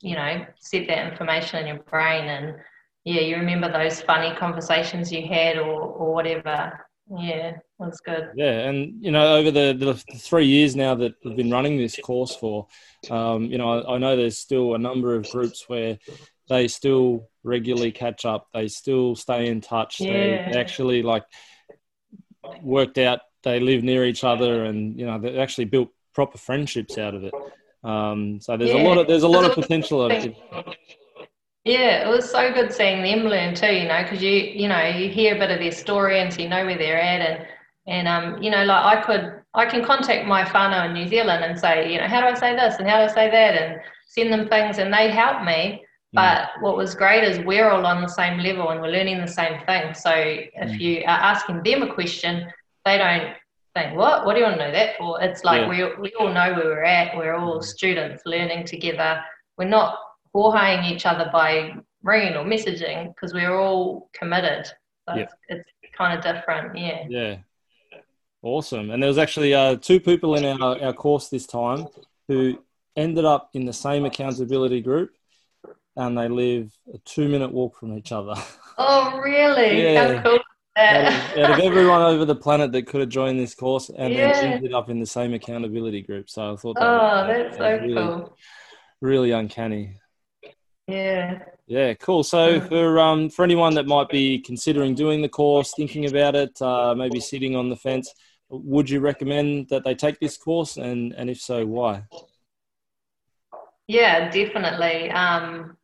you 0.00 0.14
know, 0.14 0.44
set 0.58 0.86
that 0.88 1.12
information 1.12 1.60
in 1.60 1.74
your 1.74 1.84
brain 1.84 2.24
and 2.24 2.56
yeah, 3.04 3.20
you 3.20 3.36
remember 3.36 3.70
those 3.70 4.00
funny 4.00 4.34
conversations 4.34 5.12
you 5.12 5.26
had 5.26 5.58
or, 5.58 5.82
or 5.82 6.14
whatever. 6.14 6.86
Yeah, 7.18 7.52
that's 7.78 8.00
good. 8.00 8.30
Yeah, 8.34 8.60
and 8.60 9.04
you 9.04 9.10
know, 9.10 9.36
over 9.36 9.50
the, 9.50 9.76
the 9.78 9.94
three 10.18 10.46
years 10.46 10.74
now 10.74 10.94
that 10.94 11.14
we've 11.22 11.36
been 11.36 11.50
running 11.50 11.76
this 11.76 11.98
course 11.98 12.34
for, 12.34 12.66
um, 13.10 13.44
you 13.44 13.58
know, 13.58 13.80
I, 13.80 13.96
I 13.96 13.98
know 13.98 14.16
there's 14.16 14.38
still 14.38 14.74
a 14.74 14.78
number 14.78 15.14
of 15.14 15.28
groups 15.30 15.68
where 15.68 15.98
they 16.48 16.66
still 16.66 17.28
regularly 17.42 17.92
catch 17.92 18.24
up. 18.24 18.48
They 18.54 18.68
still 18.68 19.16
stay 19.16 19.48
in 19.48 19.60
touch. 19.60 20.00
Yeah. 20.00 20.50
They 20.50 20.58
actually 20.58 21.02
like 21.02 21.24
worked 22.62 22.96
out. 22.96 23.20
They 23.42 23.60
live 23.60 23.82
near 23.82 24.06
each 24.06 24.24
other, 24.24 24.64
and 24.64 24.98
you 24.98 25.04
know, 25.04 25.18
they 25.18 25.38
actually 25.38 25.66
built 25.66 25.90
proper 26.14 26.38
friendships 26.38 26.96
out 26.96 27.14
of 27.14 27.24
it. 27.24 27.34
Um, 27.84 28.40
so 28.40 28.56
there's 28.56 28.70
yeah. 28.70 28.82
a 28.82 28.88
lot 28.88 28.98
of 28.98 29.06
there's 29.06 29.22
a 29.22 29.28
lot 29.28 29.44
of 29.44 29.52
potential 29.52 30.02
of 30.02 30.12
it. 30.12 30.34
Yeah, 31.64 32.06
it 32.06 32.10
was 32.10 32.30
so 32.30 32.52
good 32.52 32.72
seeing 32.72 33.02
them 33.02 33.26
learn 33.26 33.54
too. 33.54 33.72
You 33.72 33.88
know, 33.88 34.02
because 34.02 34.22
you 34.22 34.30
you 34.30 34.68
know 34.68 34.82
you 34.86 35.08
hear 35.08 35.36
a 35.36 35.38
bit 35.38 35.50
of 35.50 35.58
their 35.58 35.72
story 35.72 36.20
and 36.20 36.32
so 36.32 36.42
you 36.42 36.48
know 36.48 36.64
where 36.64 36.78
they're 36.78 37.00
at, 37.00 37.20
and 37.20 37.46
and 37.86 38.08
um 38.08 38.42
you 38.42 38.50
know 38.50 38.64
like 38.64 38.98
I 38.98 39.02
could 39.02 39.42
I 39.54 39.66
can 39.66 39.84
contact 39.84 40.26
my 40.26 40.44
whānau 40.44 40.86
in 40.86 40.94
New 40.94 41.08
Zealand 41.08 41.44
and 41.44 41.58
say 41.58 41.92
you 41.92 41.98
know 41.98 42.06
how 42.06 42.20
do 42.20 42.26
I 42.26 42.34
say 42.34 42.54
this 42.56 42.76
and 42.78 42.88
how 42.88 42.98
do 42.98 43.04
I 43.04 43.14
say 43.14 43.30
that 43.30 43.54
and 43.54 43.80
send 44.06 44.32
them 44.32 44.48
things 44.48 44.78
and 44.78 44.92
they 44.92 45.10
help 45.10 45.44
me. 45.44 45.84
Mm. 46.14 46.20
But 46.20 46.62
what 46.62 46.76
was 46.76 46.94
great 46.94 47.24
is 47.24 47.44
we're 47.44 47.68
all 47.68 47.84
on 47.84 48.00
the 48.00 48.08
same 48.08 48.38
level 48.38 48.70
and 48.70 48.80
we're 48.80 48.88
learning 48.88 49.20
the 49.20 49.26
same 49.26 49.60
thing. 49.66 49.94
So 49.94 50.10
if 50.12 50.70
mm. 50.70 50.80
you 50.80 51.00
are 51.00 51.20
asking 51.32 51.62
them 51.64 51.82
a 51.82 51.92
question, 51.92 52.46
they 52.84 52.98
don't 52.98 53.34
what? 53.74 54.24
What 54.24 54.34
do 54.34 54.40
you 54.40 54.46
want 54.46 54.58
to 54.58 54.66
know 54.66 54.72
that 54.72 54.96
for? 54.96 55.20
It's 55.20 55.44
like 55.44 55.62
yeah. 55.62 55.68
we, 55.68 56.00
we 56.00 56.12
all 56.14 56.32
know 56.32 56.54
where 56.54 56.64
we're 56.64 56.84
at. 56.84 57.16
We're 57.16 57.34
all 57.34 57.60
students 57.60 58.22
learning 58.24 58.66
together. 58.66 59.20
We're 59.58 59.68
not 59.68 59.98
boreing 60.34 60.90
each 60.90 61.06
other 61.06 61.28
by 61.32 61.74
ringing 62.02 62.36
or 62.36 62.44
messaging 62.44 63.14
because 63.14 63.34
we're 63.34 63.56
all 63.58 64.10
committed. 64.12 64.66
So 65.08 65.16
yeah. 65.16 65.22
it's, 65.22 65.34
it's 65.48 65.68
kind 65.96 66.16
of 66.16 66.24
different. 66.24 66.78
Yeah. 66.78 67.06
Yeah. 67.08 67.36
Awesome. 68.42 68.90
And 68.90 69.02
there 69.02 69.08
was 69.08 69.18
actually 69.18 69.54
uh, 69.54 69.76
two 69.76 70.00
people 70.00 70.36
in 70.36 70.44
our, 70.62 70.80
our 70.80 70.92
course 70.92 71.28
this 71.28 71.46
time 71.46 71.86
who 72.28 72.58
ended 72.94 73.24
up 73.24 73.50
in 73.54 73.64
the 73.64 73.72
same 73.72 74.04
accountability 74.04 74.82
group 74.82 75.10
and 75.96 76.16
they 76.16 76.28
live 76.28 76.76
a 76.92 76.98
two 76.98 77.28
minute 77.28 77.52
walk 77.52 77.78
from 77.78 77.96
each 77.96 78.12
other. 78.12 78.34
Oh, 78.76 79.18
really? 79.18 79.82
Yeah. 79.82 80.16
How 80.16 80.22
cool 80.22 80.38
out 80.76 81.06
of, 81.06 81.38
out 81.38 81.50
of, 81.52 81.58
everyone 81.64 82.02
over 82.02 82.24
the 82.24 82.34
planet 82.34 82.72
that 82.72 82.86
could 82.86 83.00
have 83.00 83.08
joined 83.08 83.38
this 83.38 83.54
course 83.54 83.90
and 83.90 84.12
yeah. 84.12 84.32
then 84.32 84.52
ended 84.54 84.74
up 84.74 84.90
in 84.90 85.00
the 85.00 85.06
same 85.06 85.34
accountability 85.34 86.02
group. 86.02 86.28
So 86.28 86.52
I 86.52 86.56
thought 86.56 86.74
that 86.76 86.84
Oh, 86.84 87.28
was, 87.28 87.36
that's 87.36 87.56
so 87.56 87.70
really, 87.78 87.94
cool. 87.94 88.36
Really 89.00 89.30
uncanny. 89.30 89.96
Yeah. 90.86 91.40
Yeah, 91.66 91.94
cool. 91.94 92.22
So 92.22 92.60
for 92.60 92.98
um 92.98 93.30
for 93.30 93.42
anyone 93.42 93.74
that 93.74 93.86
might 93.86 94.10
be 94.10 94.38
considering 94.40 94.94
doing 94.94 95.22
the 95.22 95.28
course, 95.28 95.72
thinking 95.74 96.06
about 96.06 96.34
it, 96.34 96.60
uh, 96.60 96.94
maybe 96.94 97.20
sitting 97.20 97.56
on 97.56 97.70
the 97.70 97.76
fence, 97.76 98.12
would 98.50 98.90
you 98.90 99.00
recommend 99.00 99.68
that 99.70 99.84
they 99.84 99.94
take 99.94 100.20
this 100.20 100.36
course 100.36 100.76
and 100.76 101.12
and 101.14 101.30
if 101.30 101.40
so, 101.40 101.64
why? 101.64 102.04
Yeah, 103.86 104.30
definitely. 104.30 105.10
Um, 105.10 105.76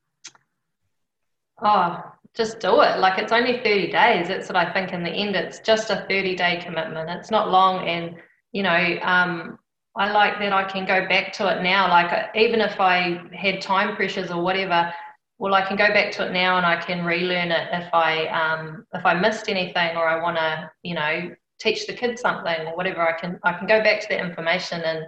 oh, 1.63 2.03
just 2.37 2.61
do 2.61 2.81
it. 2.81 2.99
Like 2.99 3.19
it's 3.19 3.33
only 3.33 3.59
30 3.59 3.91
days. 3.91 4.29
That's 4.29 4.49
what 4.49 4.57
I 4.57 4.73
think 4.73 4.93
in 4.93 5.03
the 5.03 5.11
end. 5.11 5.37
It's 5.37 5.61
just 5.61 5.91
a 5.91 6.07
30 6.09 6.37
day 6.37 6.61
commitment. 6.65 7.11
It's 7.11 7.31
not 7.31 7.51
long. 7.51 7.89
And, 7.89 8.17
you 8.53 8.63
know, 8.63 8.99
um, 9.03 9.59
I 9.97 10.11
like 10.13 10.39
that 10.39 10.53
I 10.53 10.65
can 10.65 10.87
go 10.87 11.09
back 11.09 11.33
to 11.35 11.49
it 11.49 11.63
now. 11.63 11.89
Like 11.89 12.35
even 12.37 12.61
if 12.61 12.81
I 12.81 13.23
had 13.35 13.61
time 13.61 13.97
pressures 13.97 14.31
or 14.31 14.43
whatever, 14.43 14.93
well, 15.39 15.55
I 15.55 15.63
can 15.67 15.77
go 15.77 15.89
back 15.89 16.13
to 16.13 16.27
it 16.27 16.33
now 16.33 16.59
and 16.59 16.67
I 16.67 16.77
can 16.77 17.05
relearn 17.05 17.51
it 17.51 17.69
if 17.73 17.93
I 17.93 18.27
um, 18.27 18.87
if 18.95 19.05
I 19.05 19.15
missed 19.15 19.49
anything 19.49 19.97
or 19.97 20.07
I 20.07 20.23
want 20.23 20.37
to, 20.37 20.71
you 20.83 20.95
know, 20.95 21.35
teach 21.59 21.87
the 21.87 21.95
kids 21.95 22.21
something 22.21 22.67
or 22.67 22.77
whatever. 22.77 23.03
I 23.03 23.19
can 23.19 23.41
I 23.43 23.55
can 23.55 23.67
go 23.67 23.83
back 23.83 24.01
to 24.03 24.09
that 24.11 24.25
information 24.25 24.83
and 24.83 25.07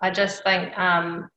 I 0.00 0.10
just 0.10 0.42
think 0.44 0.76
um, 0.78 1.28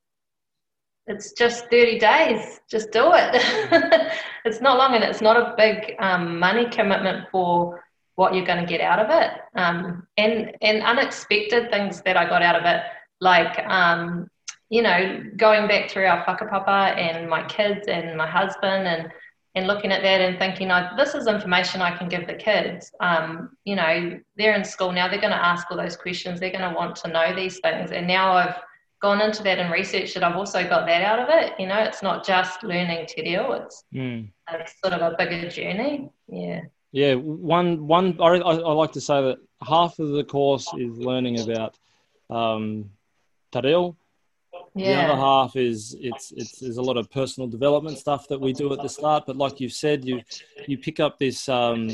it's 1.12 1.32
just 1.32 1.68
30 1.70 1.98
days 1.98 2.60
just 2.68 2.90
do 2.90 3.10
it. 3.12 4.12
It's 4.44 4.60
not 4.60 4.76
long 4.76 4.96
and 4.96 5.04
it's 5.04 5.20
not 5.20 5.36
a 5.36 5.54
big 5.56 5.94
um, 6.00 6.40
money 6.40 6.68
commitment 6.68 7.28
for 7.30 7.80
what 8.16 8.34
you're 8.34 8.44
going 8.44 8.58
to 8.58 8.66
get 8.66 8.80
out 8.80 8.98
of 8.98 9.08
it. 9.10 9.30
Um, 9.54 10.06
and 10.16 10.56
and 10.60 10.82
unexpected 10.82 11.70
things 11.70 12.02
that 12.02 12.16
i 12.16 12.28
got 12.28 12.42
out 12.42 12.56
of 12.56 12.64
it 12.64 12.82
like 13.20 13.58
um, 13.66 14.28
you 14.68 14.82
know 14.82 15.22
going 15.36 15.68
back 15.68 15.90
through 15.90 16.06
our 16.06 16.24
whakapapa 16.24 16.96
and 16.98 17.28
my 17.28 17.42
kids 17.46 17.86
and 17.88 18.16
my 18.16 18.26
husband 18.26 18.88
and 18.88 19.12
and 19.54 19.66
looking 19.66 19.92
at 19.92 20.02
that 20.02 20.20
and 20.22 20.38
thinking 20.38 20.70
oh, 20.70 20.88
this 20.96 21.14
is 21.14 21.26
information 21.26 21.80
i 21.82 21.96
can 21.96 22.08
give 22.08 22.26
the 22.26 22.34
kids. 22.34 22.90
Um, 23.00 23.50
you 23.64 23.76
know 23.76 24.18
they're 24.36 24.56
in 24.56 24.64
school 24.64 24.92
now 24.92 25.08
they're 25.08 25.20
going 25.20 25.38
to 25.38 25.46
ask 25.52 25.70
all 25.70 25.76
those 25.76 25.96
questions 25.96 26.40
they're 26.40 26.58
going 26.58 26.68
to 26.68 26.76
want 26.76 26.96
to 26.96 27.08
know 27.08 27.34
these 27.34 27.60
things. 27.60 27.92
And 27.92 28.06
now 28.06 28.32
i've 28.32 28.56
gone 29.02 29.20
into 29.20 29.42
that 29.42 29.58
and 29.58 29.72
researched 29.72 30.16
it, 30.16 30.22
I've 30.22 30.36
also 30.36 30.66
got 30.68 30.86
that 30.86 31.02
out 31.02 31.18
of 31.18 31.28
it. 31.28 31.52
You 31.58 31.66
know, 31.66 31.78
it's 31.78 32.02
not 32.02 32.24
just 32.24 32.62
learning 32.62 33.06
te 33.06 33.22
reo, 33.22 33.52
it's, 33.52 33.84
mm. 33.92 34.28
it's 34.50 34.74
sort 34.80 34.94
of 34.94 35.02
a 35.02 35.16
bigger 35.18 35.48
journey. 35.48 36.08
Yeah. 36.28 36.62
Yeah, 36.92 37.14
one 37.14 37.86
one 37.86 38.18
I, 38.20 38.26
I 38.26 38.72
like 38.72 38.92
to 38.92 39.00
say 39.00 39.20
that 39.22 39.38
half 39.66 39.98
of 39.98 40.10
the 40.10 40.24
course 40.24 40.68
is 40.78 40.98
learning 40.98 41.40
about 41.40 41.78
um, 42.30 42.90
te 43.50 43.60
reo. 43.62 43.96
Yeah. 44.74 45.06
The 45.06 45.12
other 45.12 45.20
half 45.20 45.56
is 45.56 45.96
it's 45.98 46.32
it's 46.32 46.58
there's 46.60 46.76
a 46.76 46.82
lot 46.82 46.96
of 46.96 47.10
personal 47.10 47.48
development 47.48 47.98
stuff 47.98 48.28
that 48.28 48.40
we 48.40 48.52
do 48.52 48.72
at 48.72 48.82
the 48.82 48.88
start. 48.88 49.24
But 49.26 49.36
like 49.36 49.58
you've 49.58 49.72
said, 49.72 50.04
you 50.04 50.22
you 50.66 50.78
pick 50.78 51.00
up 51.00 51.18
this 51.18 51.48
um, 51.48 51.88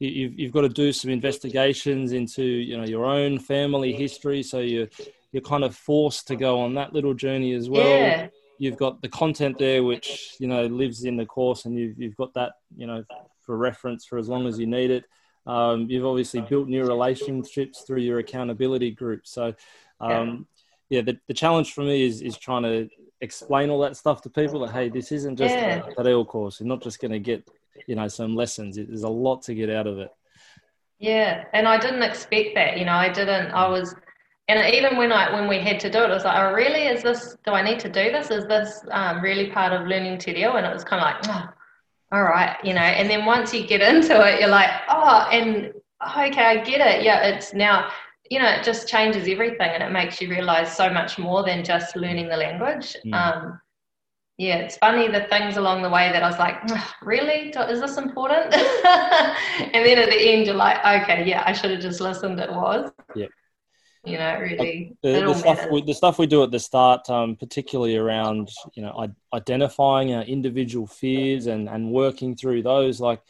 you've, 0.00 0.38
you've 0.38 0.52
got 0.52 0.62
to 0.62 0.68
do 0.68 0.92
some 0.92 1.10
investigations 1.10 2.12
into 2.12 2.42
you 2.42 2.76
know 2.76 2.84
your 2.84 3.04
own 3.04 3.38
family 3.38 3.92
history 3.92 4.42
so 4.42 4.58
you 4.58 4.88
you're 5.32 5.42
kind 5.42 5.64
of 5.64 5.76
forced 5.76 6.26
to 6.28 6.36
go 6.36 6.60
on 6.60 6.74
that 6.74 6.92
little 6.92 7.14
journey 7.14 7.54
as 7.54 7.68
well. 7.68 7.86
Yeah. 7.86 8.28
You've 8.58 8.76
got 8.76 9.00
the 9.00 9.08
content 9.08 9.58
there, 9.58 9.82
which 9.82 10.36
you 10.38 10.46
know 10.46 10.66
lives 10.66 11.04
in 11.04 11.16
the 11.16 11.24
course, 11.24 11.64
and 11.64 11.78
you've 11.78 11.98
you've 11.98 12.16
got 12.16 12.34
that 12.34 12.52
you 12.76 12.86
know 12.86 13.04
for 13.40 13.56
reference 13.56 14.04
for 14.04 14.18
as 14.18 14.28
long 14.28 14.46
as 14.46 14.58
you 14.58 14.66
need 14.66 14.90
it. 14.90 15.04
Um, 15.46 15.86
you've 15.88 16.04
obviously 16.04 16.42
built 16.42 16.68
new 16.68 16.84
relationships 16.84 17.82
through 17.86 18.00
your 18.00 18.18
accountability 18.18 18.90
group. 18.90 19.26
So, 19.26 19.54
um, 19.98 20.46
yeah, 20.90 20.98
yeah 20.98 21.02
the, 21.02 21.18
the 21.26 21.34
challenge 21.34 21.72
for 21.72 21.82
me 21.82 22.04
is 22.04 22.20
is 22.20 22.36
trying 22.36 22.64
to 22.64 22.88
explain 23.22 23.70
all 23.70 23.80
that 23.80 23.96
stuff 23.96 24.20
to 24.22 24.30
people 24.30 24.60
that 24.60 24.72
hey, 24.72 24.88
this 24.88 25.10
isn't 25.12 25.36
just 25.36 25.54
yeah. 25.54 25.82
a 25.96 26.04
real 26.04 26.24
course. 26.24 26.60
You're 26.60 26.68
not 26.68 26.82
just 26.82 27.00
going 27.00 27.12
to 27.12 27.18
get 27.18 27.48
you 27.86 27.94
know 27.94 28.08
some 28.08 28.36
lessons. 28.36 28.76
There's 28.76 29.04
a 29.04 29.08
lot 29.08 29.42
to 29.42 29.54
get 29.54 29.70
out 29.70 29.86
of 29.86 29.98
it. 29.98 30.10
Yeah, 30.98 31.44
and 31.54 31.66
I 31.66 31.78
didn't 31.78 32.02
expect 32.02 32.54
that. 32.56 32.78
You 32.78 32.84
know, 32.84 32.92
I 32.92 33.08
didn't. 33.08 33.52
I 33.52 33.66
was 33.68 33.94
and 34.50 34.74
even 34.74 34.96
when 34.96 35.12
I 35.12 35.32
when 35.32 35.48
we 35.48 35.58
had 35.60 35.78
to 35.80 35.90
do 35.90 35.98
it, 36.02 36.10
it 36.10 36.14
was 36.14 36.24
like, 36.24 36.36
oh, 36.36 36.52
really? 36.52 36.86
Is 36.86 37.02
this? 37.02 37.36
Do 37.44 37.52
I 37.52 37.62
need 37.62 37.78
to 37.80 37.88
do 37.88 38.10
this? 38.10 38.30
Is 38.30 38.46
this 38.46 38.82
um, 38.90 39.20
really 39.20 39.50
part 39.50 39.72
of 39.72 39.86
learning 39.86 40.18
te 40.18 40.32
reo? 40.34 40.56
And 40.56 40.66
it 40.66 40.72
was 40.72 40.82
kind 40.82 41.00
of 41.00 41.06
like, 41.06 41.36
oh, 41.36 41.48
all 42.12 42.22
right, 42.24 42.56
you 42.64 42.74
know. 42.74 42.80
And 42.80 43.08
then 43.08 43.24
once 43.24 43.54
you 43.54 43.66
get 43.66 43.80
into 43.80 44.20
it, 44.26 44.40
you're 44.40 44.48
like, 44.48 44.70
oh, 44.88 45.28
and 45.30 45.72
okay, 46.18 46.44
I 46.44 46.64
get 46.64 46.80
it. 46.80 47.04
Yeah, 47.04 47.26
it's 47.26 47.54
now, 47.54 47.90
you 48.28 48.40
know, 48.40 48.48
it 48.48 48.64
just 48.64 48.88
changes 48.88 49.28
everything, 49.28 49.70
and 49.70 49.82
it 49.82 49.92
makes 49.92 50.20
you 50.20 50.28
realize 50.28 50.76
so 50.76 50.90
much 50.90 51.18
more 51.18 51.44
than 51.44 51.64
just 51.64 51.94
learning 51.94 52.28
the 52.28 52.36
language. 52.36 52.96
Mm. 53.06 53.14
Um, 53.14 53.60
yeah, 54.36 54.56
it's 54.56 54.78
funny 54.78 55.06
the 55.06 55.24
things 55.24 55.58
along 55.58 55.82
the 55.82 55.90
way 55.90 56.10
that 56.10 56.22
I 56.22 56.28
was 56.28 56.38
like, 56.38 56.56
really? 57.02 57.50
Is 57.50 57.80
this 57.80 57.98
important? 57.98 58.54
and 58.54 59.84
then 59.86 59.98
at 59.98 60.08
the 60.08 60.18
end, 60.18 60.46
you're 60.46 60.54
like, 60.54 60.78
okay, 60.78 61.24
yeah, 61.24 61.42
I 61.46 61.52
should 61.52 61.70
have 61.70 61.80
just 61.80 62.00
listened. 62.00 62.40
It 62.40 62.50
was. 62.50 62.90
Yeah 63.14 63.26
you 64.04 64.16
know 64.16 64.38
really 64.38 64.96
the, 65.02 65.20
the 65.20 65.34
stuff 65.34 65.66
we, 65.70 65.82
the 65.82 65.94
stuff 65.94 66.18
we 66.18 66.26
do 66.26 66.42
at 66.42 66.50
the 66.50 66.58
start 66.58 67.08
um, 67.10 67.36
particularly 67.36 67.96
around 67.96 68.50
you 68.74 68.82
know 68.82 69.08
identifying 69.34 70.14
our 70.14 70.22
individual 70.22 70.86
fears 70.86 71.46
and 71.46 71.68
and 71.68 71.90
working 71.90 72.34
through 72.34 72.62
those 72.62 73.00
like 73.00 73.20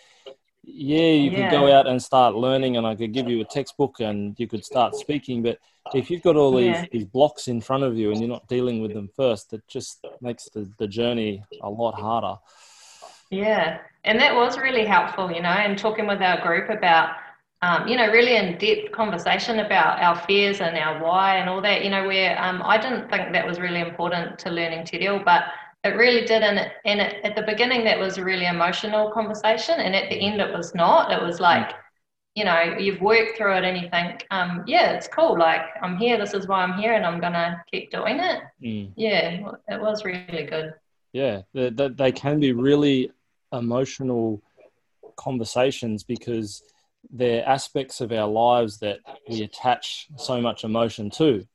yeah 0.62 1.10
you 1.10 1.30
yeah. 1.30 1.50
could 1.50 1.56
go 1.56 1.72
out 1.72 1.86
and 1.86 2.00
start 2.00 2.34
learning 2.34 2.76
and 2.76 2.86
i 2.86 2.94
could 2.94 3.12
give 3.12 3.28
you 3.28 3.40
a 3.40 3.44
textbook 3.44 3.98
and 4.00 4.38
you 4.38 4.46
could 4.46 4.64
start 4.64 4.94
speaking 4.94 5.42
but 5.42 5.58
if 5.94 6.10
you've 6.10 6.22
got 6.22 6.36
all 6.36 6.54
these 6.54 6.66
yeah. 6.66 6.84
these 6.92 7.04
blocks 7.04 7.48
in 7.48 7.60
front 7.60 7.82
of 7.82 7.96
you 7.96 8.10
and 8.12 8.20
you're 8.20 8.28
not 8.28 8.46
dealing 8.46 8.80
with 8.80 8.92
them 8.94 9.08
first 9.16 9.52
it 9.52 9.62
just 9.66 10.04
makes 10.20 10.48
the, 10.50 10.70
the 10.78 10.86
journey 10.86 11.42
a 11.62 11.68
lot 11.68 11.98
harder 11.98 12.38
yeah 13.30 13.78
and 14.04 14.20
that 14.20 14.34
was 14.34 14.56
really 14.56 14.84
helpful 14.84 15.32
you 15.32 15.42
know 15.42 15.48
and 15.48 15.78
talking 15.78 16.06
with 16.06 16.20
our 16.20 16.40
group 16.42 16.70
about 16.70 17.16
um, 17.62 17.86
you 17.86 17.96
know, 17.96 18.06
really 18.10 18.36
in 18.36 18.56
depth 18.56 18.90
conversation 18.92 19.58
about 19.60 20.00
our 20.00 20.16
fears 20.26 20.60
and 20.62 20.78
our 20.78 21.02
why 21.02 21.36
and 21.36 21.48
all 21.48 21.60
that, 21.60 21.84
you 21.84 21.90
know, 21.90 22.06
where 22.06 22.42
um, 22.42 22.62
I 22.64 22.78
didn't 22.78 23.10
think 23.10 23.32
that 23.32 23.46
was 23.46 23.60
really 23.60 23.80
important 23.80 24.38
to 24.38 24.50
learning 24.50 24.86
te 24.86 24.98
reo, 24.98 25.22
but 25.22 25.44
it 25.84 25.90
really 25.90 26.26
did. 26.26 26.42
And, 26.42 26.70
and 26.86 27.00
it, 27.00 27.22
at 27.22 27.36
the 27.36 27.42
beginning, 27.42 27.84
that 27.84 27.98
was 27.98 28.16
a 28.16 28.24
really 28.24 28.46
emotional 28.46 29.10
conversation. 29.10 29.78
And 29.78 29.94
at 29.94 30.08
the 30.08 30.16
end, 30.16 30.40
it 30.40 30.56
was 30.56 30.74
not. 30.74 31.12
It 31.12 31.22
was 31.22 31.38
like, 31.38 31.72
you 32.34 32.44
know, 32.44 32.76
you've 32.78 33.02
worked 33.02 33.36
through 33.36 33.56
it 33.56 33.64
and 33.64 33.76
you 33.76 33.90
think, 33.90 34.26
um, 34.30 34.64
yeah, 34.66 34.92
it's 34.92 35.08
cool. 35.08 35.38
Like, 35.38 35.62
I'm 35.82 35.98
here. 35.98 36.16
This 36.16 36.32
is 36.32 36.48
why 36.48 36.62
I'm 36.62 36.80
here 36.80 36.94
and 36.94 37.04
I'm 37.04 37.20
going 37.20 37.34
to 37.34 37.62
keep 37.70 37.90
doing 37.90 38.20
it. 38.20 38.40
Mm. 38.62 38.92
Yeah, 38.96 39.52
it 39.68 39.80
was 39.80 40.04
really 40.06 40.44
good. 40.44 40.72
Yeah, 41.12 41.42
they, 41.52 41.68
they 41.68 42.12
can 42.12 42.40
be 42.40 42.52
really 42.52 43.12
emotional 43.52 44.40
conversations 45.16 46.04
because– 46.04 46.62
they're 47.12 47.46
aspects 47.46 48.00
of 48.00 48.12
our 48.12 48.28
lives 48.28 48.78
that 48.78 48.98
we 49.28 49.42
attach 49.42 50.08
so 50.16 50.40
much 50.40 50.64
emotion 50.64 51.10
to. 51.10 51.46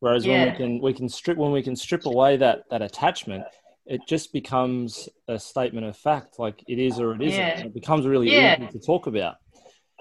Whereas 0.00 0.26
yeah. 0.26 0.44
when 0.44 0.52
we 0.52 0.56
can 0.56 0.80
we 0.82 0.92
can 0.92 1.08
strip 1.08 1.38
when 1.38 1.52
we 1.52 1.62
can 1.62 1.76
strip 1.76 2.06
away 2.06 2.36
that 2.36 2.64
that 2.70 2.82
attachment, 2.82 3.44
it 3.86 4.00
just 4.06 4.32
becomes 4.32 5.08
a 5.28 5.38
statement 5.38 5.86
of 5.86 5.96
fact, 5.96 6.38
like 6.38 6.62
it 6.68 6.78
is 6.78 7.00
or 7.00 7.14
it 7.14 7.22
isn't. 7.22 7.40
Yeah. 7.40 7.60
It 7.60 7.74
becomes 7.74 8.06
really 8.06 8.30
yeah. 8.30 8.56
easy 8.56 8.72
to 8.72 8.78
talk 8.78 9.06
about. 9.06 9.36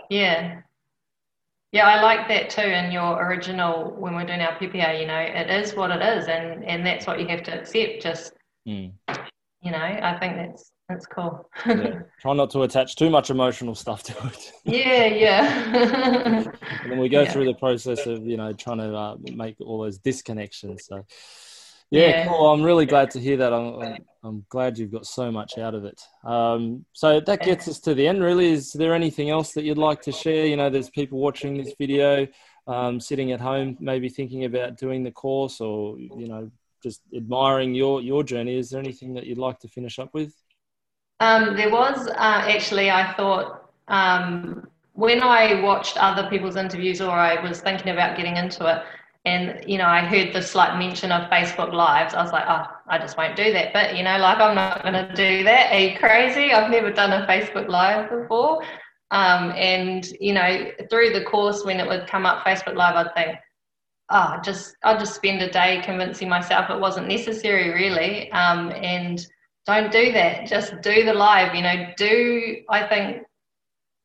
Yeah. 0.09 0.61
Yeah, 1.71 1.87
I 1.87 2.01
like 2.01 2.27
that 2.29 2.49
too. 2.49 2.61
In 2.61 2.91
your 2.91 3.21
original, 3.25 3.95
when 3.97 4.15
we're 4.15 4.25
doing 4.25 4.39
our 4.39 4.57
PPA, 4.57 4.99
you 4.99 5.07
know, 5.07 5.19
it 5.19 5.49
is 5.49 5.75
what 5.75 5.91
it 5.91 6.01
is, 6.01 6.27
and 6.27 6.63
and 6.63 6.85
that's 6.85 7.05
what 7.05 7.19
you 7.19 7.27
have 7.27 7.43
to 7.43 7.59
accept. 7.59 8.01
Just, 8.01 8.31
mm. 8.67 8.93
you 9.61 9.71
know, 9.71 9.77
I 9.77 10.17
think 10.19 10.37
that's 10.37 10.71
that's 10.87 11.05
cool. 11.07 11.49
yeah. 11.65 12.01
Try 12.21 12.33
not 12.33 12.51
to 12.51 12.61
attach 12.61 12.95
too 12.95 13.09
much 13.09 13.29
emotional 13.29 13.73
stuff 13.73 14.03
to 14.03 14.27
it. 14.27 14.51
yeah, 14.65 15.05
yeah. 15.05 16.43
and 16.83 16.91
then 16.91 16.99
we 16.99 17.09
go 17.09 17.23
yeah. 17.23 17.31
through 17.31 17.45
the 17.45 17.55
process 17.55 18.05
of 18.05 18.25
you 18.25 18.37
know 18.37 18.53
trying 18.53 18.77
to 18.77 18.95
uh, 18.95 19.15
make 19.33 19.59
all 19.61 19.81
those 19.81 19.97
disconnections. 19.97 20.81
So 20.81 21.03
yeah, 21.89 22.07
yeah. 22.07 22.27
Cool. 22.27 22.51
I'm 22.51 22.61
really 22.61 22.85
glad 22.85 23.11
to 23.11 23.19
hear 23.19 23.37
that. 23.37 23.53
I'm, 23.53 23.81
I'm, 23.81 23.97
I'm, 24.23 24.45
glad 24.49 24.77
you've 24.77 24.91
got 24.91 25.05
so 25.05 25.31
much 25.31 25.57
out 25.57 25.73
of 25.73 25.85
it. 25.85 26.01
Um, 26.23 26.85
so 26.93 27.19
that 27.19 27.41
gets 27.41 27.67
us 27.67 27.79
to 27.81 27.93
the 27.93 28.07
end. 28.07 28.23
Really, 28.23 28.51
is 28.51 28.71
there 28.73 28.93
anything 28.93 29.29
else 29.29 29.53
that 29.53 29.63
you'd 29.63 29.77
like 29.77 30.01
to 30.03 30.11
share? 30.11 30.45
You 30.45 30.55
know, 30.55 30.69
there's 30.69 30.89
people 30.89 31.19
watching 31.19 31.57
this 31.57 31.73
video, 31.79 32.27
um, 32.67 32.99
sitting 32.99 33.31
at 33.31 33.41
home, 33.41 33.77
maybe 33.79 34.09
thinking 34.09 34.45
about 34.45 34.77
doing 34.77 35.03
the 35.03 35.11
course, 35.11 35.61
or 35.61 35.97
you 35.97 36.27
know, 36.27 36.51
just 36.83 37.01
admiring 37.15 37.73
your 37.73 38.01
your 38.01 38.23
journey. 38.23 38.57
Is 38.57 38.69
there 38.69 38.79
anything 38.79 39.15
that 39.15 39.25
you'd 39.25 39.37
like 39.37 39.59
to 39.59 39.67
finish 39.67 39.97
up 39.97 40.13
with? 40.13 40.33
Um, 41.19 41.55
there 41.55 41.69
was 41.69 42.07
uh, 42.07 42.13
actually, 42.15 42.91
I 42.91 43.13
thought, 43.13 43.71
um, 43.87 44.67
when 44.93 45.21
I 45.21 45.61
watched 45.61 45.97
other 45.97 46.29
people's 46.29 46.55
interviews 46.55 47.01
or 47.01 47.11
I 47.11 47.41
was 47.41 47.61
thinking 47.61 47.89
about 47.89 48.17
getting 48.17 48.37
into 48.37 48.65
it, 48.65 48.83
and 49.25 49.63
you 49.67 49.77
know, 49.77 49.87
I 49.87 50.01
heard 50.01 50.33
the 50.33 50.41
slight 50.41 50.77
mention 50.77 51.11
of 51.11 51.29
Facebook 51.29 51.73
Lives, 51.73 52.13
I 52.13 52.21
was 52.21 52.31
like, 52.31 52.45
oh, 52.47 52.65
I 52.87 52.99
just 52.99 53.17
won't 53.17 53.35
do 53.35 53.51
that. 53.53 53.73
But 53.73 53.97
you 53.97 54.03
know, 54.03 54.17
like 54.17 54.37
I'm 54.37 54.55
not 54.55 54.83
going 54.83 54.93
to 54.93 55.13
do 55.15 55.43
that. 55.43 55.73
Are 55.73 55.79
you 55.79 55.97
crazy? 55.97 56.53
I've 56.53 56.69
never 56.69 56.91
done 56.91 57.11
a 57.11 57.25
Facebook 57.25 57.67
Live 57.67 58.09
before. 58.09 58.61
Um, 59.11 59.51
and 59.51 60.05
you 60.19 60.33
know, 60.33 60.71
through 60.89 61.13
the 61.13 61.23
course, 61.25 61.65
when 61.65 61.79
it 61.79 61.87
would 61.87 62.07
come 62.07 62.25
up 62.25 62.45
Facebook 62.45 62.75
Live, 62.75 62.95
I'd 62.95 63.13
think, 63.15 63.37
oh, 64.11 64.37
just 64.43 64.75
I'll 64.83 64.99
just 64.99 65.15
spend 65.15 65.41
a 65.41 65.49
day 65.49 65.81
convincing 65.83 66.29
myself 66.29 66.69
it 66.69 66.79
wasn't 66.79 67.07
necessary, 67.07 67.69
really. 67.71 68.31
Um, 68.31 68.71
and 68.71 69.25
don't 69.65 69.91
do 69.91 70.11
that. 70.11 70.47
Just 70.47 70.81
do 70.81 71.03
the 71.05 71.13
live. 71.13 71.55
You 71.55 71.61
know, 71.63 71.87
do 71.97 72.57
I 72.69 72.87
think 72.87 73.23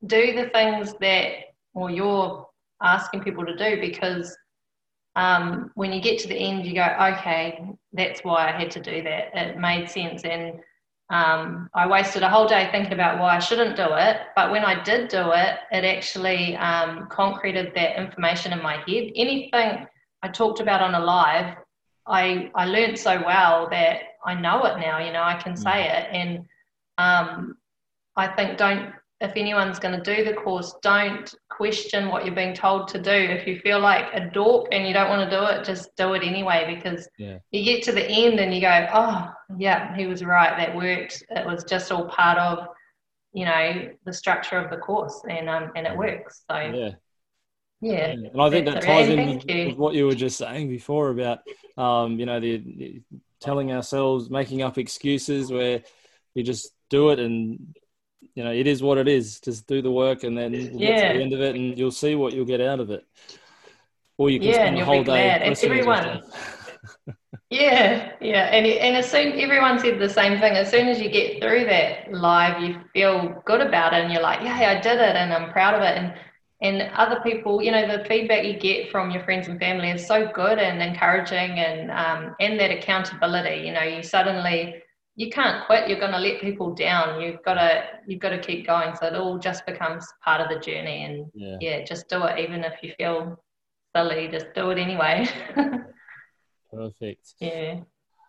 do 0.07 0.35
the 0.35 0.49
things 0.51 0.95
that 1.01 1.33
or 1.75 1.91
you're 1.91 2.47
asking 2.83 3.23
people 3.23 3.45
to 3.45 3.57
do 3.57 3.81
because 3.81 4.37
um, 5.17 5.71
when 5.75 5.93
you 5.93 6.01
get 6.01 6.19
to 6.21 6.29
the 6.29 6.37
end, 6.37 6.67
you 6.67 6.75
go, 6.75 6.97
okay, 7.15 7.63
that's 7.93 8.23
why 8.25 8.49
I 8.49 8.59
had 8.59 8.71
to 8.73 8.81
do 8.81 9.03
that. 9.03 9.31
It 9.35 9.59
made 9.59 9.91
sense. 9.91 10.23
And 10.25 10.61
um, 11.11 11.69
I 11.75 11.87
wasted 11.87 12.23
a 12.23 12.31
whole 12.31 12.47
day 12.47 12.69
thinking 12.71 12.93
about 12.93 13.19
why 13.19 13.37
I 13.37 13.41
shouldn't 13.41 13.77
do 13.77 13.89
it. 13.91 14.19
But 14.37 14.51
when 14.51 14.65
I 14.65 14.83
did 14.83 15.09
do 15.09 15.33
it, 15.33 15.59
it 15.73 15.85
actually 15.85 16.57
um, 16.57 17.09
concreted 17.11 17.73
that 17.75 18.01
information 18.01 18.53
in 18.53 18.63
my 18.63 18.77
head. 18.77 19.11
Anything 19.17 19.87
I 20.23 20.29
talked 20.29 20.61
about 20.61 20.81
on 20.81 20.95
a 20.95 21.01
live, 21.05 21.57
I, 22.07 22.51
I 22.55 22.67
learned 22.67 22.99
so 22.99 23.23
well 23.25 23.69
that 23.71 24.03
I 24.25 24.35
know 24.35 24.65
it 24.65 24.79
now, 24.79 24.99
you 24.99 25.13
know, 25.13 25.23
I 25.23 25.35
can 25.35 25.57
say 25.57 25.71
mm. 25.71 25.99
it. 25.99 26.09
And 26.13 26.39
um, 26.99 27.57
I 28.17 28.29
think 28.29 28.59
don't 28.59 28.93
if 29.21 29.33
anyone's 29.37 29.79
going 29.79 30.01
to 30.01 30.17
do 30.17 30.25
the 30.25 30.33
course, 30.33 30.75
don't 30.83 31.35
question 31.51 32.09
what 32.09 32.25
you're 32.25 32.35
being 32.35 32.55
told 32.55 32.89
to 32.89 32.99
do. 32.99 33.11
If 33.11 33.47
you 33.47 33.59
feel 33.59 33.79
like 33.79 34.07
a 34.15 34.31
dork 34.31 34.69
and 34.73 34.87
you 34.87 34.95
don't 34.95 35.11
want 35.11 35.29
to 35.29 35.37
do 35.37 35.45
it, 35.45 35.65
just 35.65 35.95
do 35.97 36.15
it 36.15 36.23
anyway 36.23 36.75
because 36.75 37.07
yeah. 37.19 37.39
you 37.51 37.63
get 37.63 37.83
to 37.85 37.93
the 37.93 38.07
end 38.07 38.41
and 38.41 38.55
you 38.55 38.63
go, 38.63 38.89
oh, 38.95 39.31
yeah, 39.59 39.95
he 39.95 40.07
was 40.07 40.25
right. 40.25 40.57
That 40.57 40.75
worked. 40.75 41.23
It 41.29 41.45
was 41.45 41.65
just 41.65 41.93
all 41.93 42.07
part 42.07 42.39
of, 42.39 42.69
you 43.35 43.45
know, 43.45 43.91
the 44.07 44.13
structure 44.13 44.57
of 44.57 44.71
the 44.71 44.79
course 44.79 45.21
and 45.29 45.51
um, 45.51 45.71
and 45.77 45.87
it 45.87 45.97
works. 45.97 46.43
So, 46.51 46.57
yeah. 46.59 46.91
Yeah. 47.83 48.11
And 48.11 48.41
I 48.41 48.51
think 48.51 48.67
that 48.67 48.83
ties 48.83 49.09
in 49.09 49.37
with, 49.37 49.45
with, 49.45 49.77
what 49.77 49.95
you 49.95 50.07
were 50.07 50.15
just 50.15 50.37
saying 50.37 50.69
before 50.69 51.11
about, 51.11 51.41
um, 51.79 52.19
you 52.19 52.27
know, 52.27 52.39
the, 52.39 52.59
the 52.59 53.03
telling 53.41 53.73
ourselves, 53.73 54.31
making 54.31 54.63
up 54.63 54.79
excuses 54.79 55.51
where 55.51 55.83
you 56.35 56.43
just 56.43 56.73
do 56.91 57.11
it 57.11 57.19
and 57.19 57.75
you 58.35 58.45
know, 58.45 58.53
it 58.53 58.67
is 58.67 58.83
what 58.83 58.99
it 58.99 59.09
is. 59.09 59.41
Just 59.41 59.67
do 59.67 59.83
the 59.83 59.91
work, 59.91 60.23
and 60.23 60.37
then 60.37 60.53
we'll 60.53 60.81
yeah. 60.81 60.89
get 60.89 61.13
to 61.13 61.19
the 61.19 61.25
end 61.25 61.33
of 61.33 61.41
it, 61.41 61.57
and 61.57 61.79
you'll 61.79 61.91
see 61.91 62.15
what 62.15 62.33
you'll 62.33 62.45
get 62.45 62.61
out 62.61 62.81
of 62.81 62.91
it. 62.91 63.05
Or 64.19 64.31
you 64.31 64.39
can 64.39 64.49
yeah, 64.49 64.55
spend 64.55 64.77
the 64.77 64.85
whole 64.85 65.05
day. 65.05 65.31
And 65.31 65.59
everyone. 65.59 66.23
yeah, 67.51 68.13
yeah, 68.21 68.45
and 68.45 68.67
and 68.67 68.97
as 68.97 69.11
soon 69.11 69.39
everyone 69.39 69.79
said 69.79 69.99
the 69.99 70.09
same 70.09 70.39
thing. 70.39 70.55
As 70.55 70.71
soon 70.71 70.89
as 70.89 71.01
you 71.01 71.11
get 71.11 71.41
through 71.41 71.65
that 71.65 72.13
live, 72.13 72.63
you 72.63 72.81
feel 72.93 73.43
good 73.45 73.61
about 73.61 73.95
it, 73.95 74.05
and 74.05 74.13
you're 74.13 74.23
like, 74.23 74.41
yeah, 74.43 74.77
I 74.79 74.81
did 74.81 74.99
it, 74.99 75.17
and 75.17 75.33
I'm 75.33 75.51
proud 75.53 75.75
of 75.75 75.83
it, 75.83 75.97
and 75.97 76.15
and 76.63 76.91
other 76.95 77.21
people, 77.21 77.63
you 77.63 77.71
know, 77.71 77.87
the 77.87 78.05
feedback 78.05 78.45
you 78.45 78.59
get 78.59 78.91
from 78.91 79.11
your 79.11 79.25
friends 79.25 79.49
and 79.49 79.59
family 79.59 79.91
is 79.91 80.07
so 80.07 80.31
good 80.33 80.59
and 80.59 80.83
encouraging, 80.83 81.59
and 81.59 81.91
um, 81.91 82.35
and 82.41 82.61
that 82.61 82.71
accountability. 82.71 83.67
You 83.67 83.73
know, 83.73 83.83
you 83.83 84.03
suddenly 84.03 84.83
you 85.17 85.29
can't 85.29 85.67
quit 85.67 85.89
you're 85.89 85.99
going 85.99 86.13
to 86.13 86.19
let 86.19 86.41
people 86.41 86.75
down 86.75 87.21
you've 87.21 87.43
got 87.43 87.55
to 87.55 87.83
you've 88.07 88.21
got 88.21 88.31
to 88.31 88.39
keep 88.39 88.67
going. 88.67 88.95
So 88.97 89.07
it 89.07 89.15
all 89.15 89.39
just 89.39 89.67
becomes 89.67 90.07
part 90.25 90.41
of 90.41 90.49
the 90.49 90.59
journey 90.59 91.05
and 91.05 91.31
yeah, 91.35 91.57
yeah 91.61 91.85
just 91.85 92.09
do 92.09 92.25
it 92.25 92.39
even 92.39 92.65
if 92.65 92.75
you 92.83 92.95
feel 92.97 93.37
silly 93.95 94.29
just 94.29 94.47
do 94.55 94.71
it 94.71 94.79
anyway. 94.79 95.29
Perfect. 96.73 97.35
Yeah. 97.39 97.81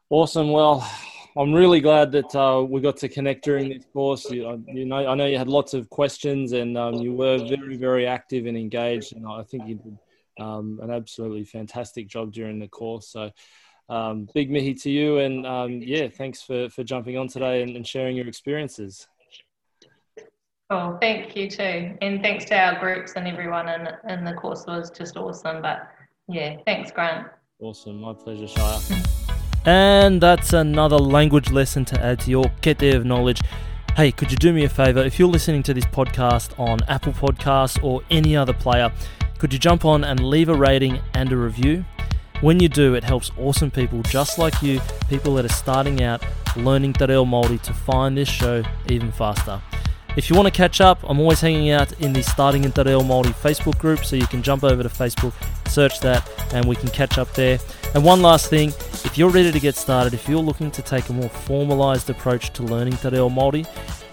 Awesome. 0.10 0.52
Well 0.52 0.90
i'm 1.38 1.54
really 1.54 1.80
glad 1.80 2.12
that 2.12 2.36
uh, 2.36 2.62
we 2.62 2.82
got 2.82 2.98
to 2.98 3.08
connect 3.08 3.44
during 3.44 3.70
this 3.70 3.86
course 3.94 4.30
you, 4.30 4.48
uh, 4.48 4.58
you, 4.68 4.86
know 4.86 5.08
i 5.08 5.16
know 5.16 5.26
you 5.26 5.38
had 5.38 5.48
lots 5.48 5.74
of 5.74 5.90
questions 5.90 6.54
and 6.54 6.78
um, 6.78 6.96
you 6.96 7.14
were 7.14 7.38
very 7.38 7.78
very 7.78 8.06
active 8.06 8.46
and 8.46 8.58
engaged 8.58 9.16
and 9.16 9.26
i 9.28 9.44
think 9.44 9.68
you 9.68 9.76
did 9.76 9.98
um, 10.40 10.80
an 10.82 10.92
absolutely 10.92 11.44
fantastic 11.44 12.08
job 12.08 12.32
during 12.32 12.60
the 12.60 12.68
course 12.68 13.10
so 13.10 13.32
um, 13.92 14.30
big 14.34 14.50
mihi 14.50 14.74
to 14.76 14.90
you, 14.90 15.20
and 15.20 15.46
um, 15.46 15.82
yeah, 15.82 16.08
thanks 16.08 16.42
for 16.42 16.70
for 16.70 16.82
jumping 16.82 17.18
on 17.18 17.28
today 17.28 17.62
and, 17.62 17.76
and, 17.76 17.86
sharing 17.86 18.16
your 18.16 18.26
experiences. 18.26 19.06
Oh, 20.70 20.98
thank 21.02 21.36
you 21.36 21.50
too, 21.50 21.98
and 22.02 22.22
thanks 22.22 22.46
to 22.46 22.56
our 22.58 22.80
groups 22.80 23.14
and 23.18 23.28
everyone 23.28 23.68
in 23.68 23.90
in 24.08 24.24
the 24.24 24.34
course 24.34 24.66
was 24.66 24.92
just 24.92 25.18
awesome. 25.18 25.62
But 25.62 25.90
yeah, 26.30 26.56
thanks, 26.66 26.90
Grant. 26.92 27.28
Awesome, 27.60 28.00
my 28.00 28.14
pleasure, 28.14 28.46
Chaya. 28.46 29.18
and 29.66 30.22
that's 30.22 30.54
another 30.54 30.98
language 30.98 31.52
lesson 31.52 31.86
to 31.86 32.02
add 32.02 32.20
to 32.22 32.30
your 32.30 32.46
kete 32.62 32.96
of 32.96 33.06
knowledge. 33.06 33.42
Hey, 33.96 34.12
could 34.12 34.32
you 34.32 34.38
do 34.38 34.54
me 34.54 34.64
a 34.64 34.70
favor? 34.70 35.00
If 35.00 35.20
you're 35.20 35.28
listening 35.28 35.64
to 35.64 35.74
this 35.74 35.86
podcast 35.86 36.58
on 36.60 36.80
Apple 36.88 37.14
Podcasts 37.14 37.84
or 37.84 38.02
any 38.10 38.36
other 38.36 38.54
player, 38.54 38.92
could 39.38 39.52
you 39.54 39.60
jump 39.60 39.86
on 39.86 40.04
and 40.04 40.30
leave 40.30 40.50
a 40.50 40.56
rating 40.56 41.00
and 41.14 41.32
a 41.32 41.38
review? 41.38 41.84
When 42.42 42.60
you 42.60 42.70
do, 42.70 42.96
it 42.96 43.04
helps 43.04 43.32
awesome 43.38 43.70
people 43.70 44.02
just 44.04 44.40
like 44.40 44.62
you, 44.62 44.82
people 45.10 45.36
that 45.36 45.46
are 45.46 45.50
starting 45.50 46.02
out 46.02 46.24
learning 46.56 46.94
Te 46.94 47.06
Reo 47.06 47.24
Māori 47.24 47.62
to 47.62 47.74
find 47.74 48.18
this 48.18 48.30
show 48.30 48.64
even 48.90 49.12
faster. 49.12 49.62
If 50.18 50.30
you 50.30 50.36
want 50.36 50.48
to 50.48 50.52
catch 50.52 50.82
up, 50.82 51.00
I'm 51.08 51.20
always 51.20 51.40
hanging 51.40 51.70
out 51.70 51.94
in 52.02 52.12
the 52.12 52.22
Starting 52.22 52.66
in 52.66 52.72
Te 52.72 52.84
Reo 52.84 53.02
Māori 53.02 53.34
Facebook 53.34 53.78
group, 53.78 54.04
so 54.04 54.16
you 54.16 54.28
can 54.28 54.42
jump 54.42 54.64
over 54.64 54.84
to 54.84 54.90
Facebook, 54.90 55.34
search 55.70 56.00
that, 56.02 56.28
and 56.54 56.66
we 56.66 56.76
can 56.76 56.90
catch 56.90 57.18
up 57.18 57.32
there. 57.34 57.60
And 57.94 58.04
one 58.04 58.22
last 58.22 58.50
thing, 58.50 58.72
if 59.06 59.18
you're 59.18 59.30
ready 59.30 59.52
to 59.52 59.60
get 59.60 59.76
started, 59.76 60.14
if 60.14 60.28
you're 60.28 60.42
looking 60.42 60.72
to 60.72 60.82
take 60.82 61.10
a 61.10 61.14
more 61.14 61.30
formalized 61.30 62.10
approach 62.10 62.52
to 62.54 62.64
learning 62.64 62.98
Te 62.98 63.10
Reo 63.10 63.30
Māori, 63.30 63.66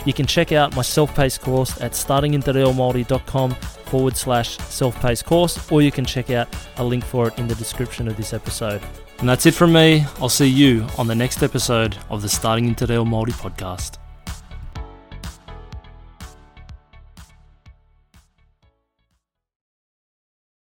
you 0.07 0.12
can 0.12 0.27
check 0.27 0.53
out 0.53 0.74
my 0.74 0.83
self-paced 0.83 1.40
course 1.40 1.81
at 1.81 1.92
startingintereomaori.com 1.92 3.51
forward 3.53 4.16
slash 4.16 4.57
self-paced 4.59 5.24
course, 5.24 5.70
or 5.70 5.83
you 5.83 5.90
can 5.90 6.05
check 6.05 6.31
out 6.31 6.48
a 6.77 6.85
link 6.85 7.05
for 7.05 7.29
it 7.29 7.38
in 7.38 7.48
the 7.48 7.55
description 7.57 8.09
of 8.09 8.16
this 8.16 8.33
episode. 8.33 8.81
And 9.18 9.29
that's 9.29 9.46
it 9.46 9.55
from 9.55 9.72
me. 9.72 10.07
I'll 10.20 10.29
see 10.29 10.46
you 10.46 10.87
on 10.96 11.09
the 11.09 11.14
next 11.14 11.42
episode 11.42 11.96
of 12.09 12.22
the 12.22 12.29
Starting 12.29 12.66
in 12.66 12.74
Te 12.74 12.87
Reo 12.87 13.05
Māori 13.05 13.33
podcast. 13.33 13.97